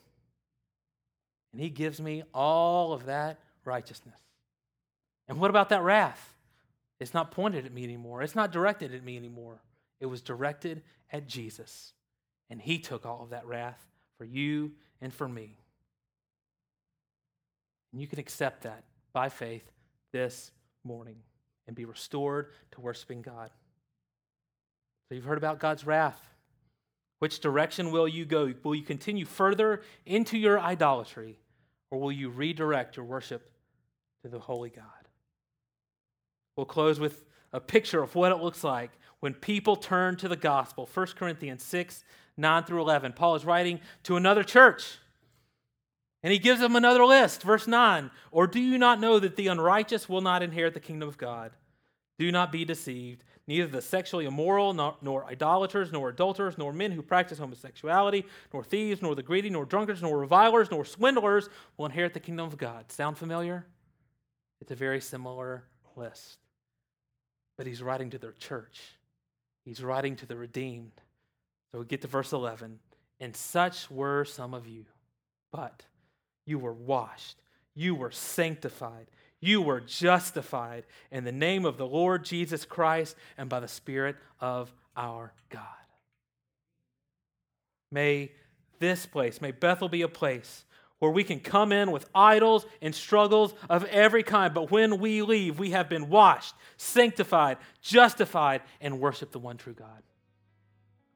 And 1.51 1.61
He 1.61 1.69
gives 1.69 1.99
me 1.99 2.23
all 2.33 2.93
of 2.93 3.05
that 3.05 3.39
righteousness. 3.65 4.15
And 5.27 5.39
what 5.39 5.49
about 5.49 5.69
that 5.69 5.83
wrath? 5.83 6.33
It's 6.99 7.13
not 7.13 7.31
pointed 7.31 7.65
at 7.65 7.73
me 7.73 7.83
anymore, 7.83 8.21
it's 8.21 8.35
not 8.35 8.51
directed 8.51 8.93
at 8.93 9.03
me 9.03 9.17
anymore. 9.17 9.61
It 9.99 10.05
was 10.07 10.21
directed 10.21 10.81
at 11.11 11.27
Jesus. 11.27 11.93
And 12.49 12.61
He 12.61 12.79
took 12.79 13.05
all 13.05 13.23
of 13.23 13.29
that 13.31 13.45
wrath 13.45 13.85
for 14.17 14.25
you 14.25 14.71
and 15.01 15.13
for 15.13 15.27
me. 15.27 15.57
And 17.91 18.01
you 18.01 18.07
can 18.07 18.19
accept 18.19 18.63
that 18.63 18.83
by 19.13 19.29
faith 19.29 19.71
this 20.11 20.51
morning 20.83 21.17
and 21.67 21.75
be 21.75 21.85
restored 21.85 22.47
to 22.71 22.81
worshiping 22.81 23.21
God. 23.21 23.49
So 25.07 25.15
you've 25.15 25.25
heard 25.25 25.37
about 25.37 25.59
God's 25.59 25.85
wrath. 25.85 26.19
Which 27.19 27.39
direction 27.39 27.91
will 27.91 28.07
you 28.07 28.25
go? 28.25 28.53
Will 28.63 28.75
you 28.75 28.83
continue 28.83 29.25
further 29.25 29.81
into 30.05 30.37
your 30.37 30.59
idolatry, 30.59 31.39
or 31.89 31.99
will 31.99 32.11
you 32.11 32.29
redirect 32.29 32.97
your 32.97 33.05
worship 33.05 33.49
to 34.23 34.29
the 34.29 34.39
holy 34.39 34.69
God? 34.69 34.85
We'll 36.57 36.65
close 36.65 36.99
with 36.99 37.23
a 37.53 37.61
picture 37.61 38.03
of 38.03 38.15
what 38.15 38.31
it 38.31 38.39
looks 38.41 38.63
like 38.63 38.91
when 39.21 39.33
people 39.33 39.75
turn 39.75 40.17
to 40.17 40.27
the 40.27 40.35
gospel. 40.35 40.89
1 40.93 41.07
Corinthians 41.15 41.63
6 41.63 42.03
9 42.35 42.63
through 42.63 42.81
11. 42.81 43.13
Paul 43.13 43.35
is 43.35 43.45
writing 43.45 43.79
to 44.03 44.17
another 44.17 44.43
church. 44.43 44.97
And 46.23 46.31
he 46.31 46.39
gives 46.39 46.61
them 46.61 46.75
another 46.75 47.05
list. 47.05 47.43
Verse 47.43 47.67
9 47.67 48.09
Or 48.31 48.47
do 48.47 48.59
you 48.59 48.77
not 48.77 48.99
know 48.99 49.19
that 49.19 49.35
the 49.35 49.47
unrighteous 49.47 50.07
will 50.07 50.21
not 50.21 50.41
inherit 50.41 50.73
the 50.73 50.79
kingdom 50.79 51.09
of 51.09 51.17
God? 51.17 51.51
Do 52.17 52.31
not 52.31 52.51
be 52.51 52.63
deceived. 52.63 53.23
Neither 53.45 53.67
the 53.67 53.81
sexually 53.81 54.25
immoral, 54.25 54.73
nor, 54.73 54.95
nor, 55.01 55.25
idolaters, 55.25 55.91
nor 55.91 56.07
adulterers, 56.07 56.57
nor 56.57 56.71
men 56.71 56.91
who 56.91 57.01
practice 57.01 57.39
homosexuality, 57.39 58.23
nor 58.53 58.63
thieves, 58.63 59.01
nor 59.01 59.15
the 59.15 59.23
greedy, 59.23 59.49
nor 59.49 59.65
drunkards, 59.65 60.01
nor 60.01 60.17
revilers, 60.17 60.71
nor 60.71 60.85
swindlers 60.85 61.49
will 61.75 61.85
inherit 61.85 62.13
the 62.13 62.21
kingdom 62.21 62.45
of 62.45 62.57
God. 62.57 62.89
Sound 62.89 63.17
familiar? 63.17 63.65
It's 64.61 64.71
a 64.71 64.75
very 64.75 65.01
similar 65.01 65.65
list. 65.97 66.37
But 67.57 67.67
he's 67.67 67.83
writing 67.83 68.11
to 68.11 68.17
their 68.17 68.31
church, 68.31 68.79
he's 69.65 69.83
writing 69.83 70.15
to 70.17 70.25
the 70.25 70.37
redeemed. 70.37 71.01
So 71.71 71.79
we 71.79 71.85
get 71.85 72.01
to 72.03 72.07
verse 72.07 72.31
11. 72.31 72.79
And 73.19 73.35
such 73.35 73.89
were 73.89 74.25
some 74.25 74.53
of 74.53 74.67
you, 74.67 74.85
but 75.51 75.83
you 76.45 76.59
were 76.59 76.73
washed, 76.73 77.37
you 77.75 77.95
were 77.95 78.11
sanctified 78.11 79.07
you 79.43 79.61
were 79.61 79.81
justified 79.81 80.85
in 81.11 81.25
the 81.25 81.31
name 81.33 81.65
of 81.65 81.75
the 81.75 81.85
Lord 81.85 82.23
Jesus 82.23 82.63
Christ 82.63 83.17
and 83.37 83.49
by 83.49 83.59
the 83.59 83.67
Spirit 83.67 84.15
of 84.39 84.73
our 84.95 85.33
God. 85.49 85.61
May 87.91 88.31
this 88.79 89.05
place, 89.05 89.41
may 89.41 89.51
Bethel 89.51 89.89
be 89.89 90.01
a 90.01 90.07
place 90.07 90.63
where 90.99 91.11
we 91.11 91.25
can 91.25 91.41
come 91.41 91.73
in 91.73 91.91
with 91.91 92.09
idols 92.15 92.65
and 92.81 92.95
struggles 92.95 93.53
of 93.69 93.83
every 93.85 94.23
kind, 94.23 94.53
but 94.53 94.71
when 94.71 94.99
we 94.99 95.21
leave, 95.21 95.59
we 95.59 95.71
have 95.71 95.89
been 95.89 96.07
washed, 96.07 96.55
sanctified, 96.77 97.57
justified, 97.81 98.61
and 98.79 99.01
worship 99.01 99.33
the 99.33 99.39
one 99.39 99.57
true 99.57 99.73
God. 99.73 100.03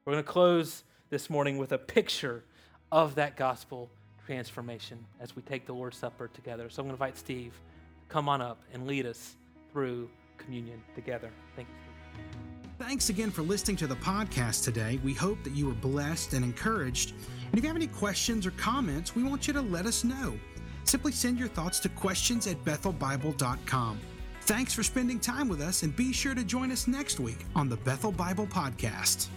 We're 0.04 0.12
going 0.12 0.24
to 0.24 0.30
close 0.30 0.84
this 1.08 1.30
morning 1.30 1.56
with 1.56 1.72
a 1.72 1.78
picture 1.78 2.44
of 2.92 3.14
that 3.14 3.38
gospel 3.38 3.90
transformation 4.28 5.02
as 5.20 5.34
we 5.34 5.40
take 5.40 5.64
the 5.64 5.72
Lord's 5.72 5.96
Supper 5.96 6.28
together. 6.28 6.68
So 6.68 6.82
I'm 6.82 6.86
going 6.86 6.98
to 6.98 7.02
invite 7.02 7.16
Steve 7.16 7.54
come 8.10 8.28
on 8.28 8.42
up 8.42 8.60
and 8.74 8.86
lead 8.86 9.06
us 9.06 9.36
through 9.72 10.10
communion 10.36 10.82
together. 10.94 11.30
Thank 11.56 11.66
you. 11.68 12.22
Thanks 12.78 13.08
again 13.08 13.30
for 13.30 13.40
listening 13.40 13.78
to 13.78 13.86
the 13.86 13.96
podcast 13.96 14.64
today. 14.64 15.00
We 15.02 15.14
hope 15.14 15.42
that 15.44 15.54
you 15.54 15.66
were 15.66 15.72
blessed 15.72 16.34
and 16.34 16.44
encouraged. 16.44 17.12
And 17.46 17.54
if 17.54 17.64
you 17.64 17.68
have 17.68 17.76
any 17.76 17.86
questions 17.86 18.44
or 18.44 18.50
comments, 18.50 19.16
we 19.16 19.22
want 19.22 19.46
you 19.46 19.54
to 19.54 19.62
let 19.62 19.86
us 19.86 20.04
know. 20.04 20.38
Simply 20.84 21.12
send 21.12 21.38
your 21.38 21.48
thoughts 21.48 21.80
to 21.80 21.88
questions 21.88 22.46
at 22.46 22.62
bethelbible.com. 22.66 23.98
Thanks 24.42 24.74
for 24.74 24.82
spending 24.82 25.20
time 25.20 25.48
with 25.48 25.62
us, 25.62 25.82
and 25.82 25.96
be 25.96 26.12
sure 26.12 26.34
to 26.34 26.44
join 26.44 26.70
us 26.70 26.86
next 26.86 27.18
week 27.18 27.46
on 27.56 27.70
the 27.70 27.78
Bethel 27.78 28.12
Bible 28.12 28.46
Podcast. 28.46 29.28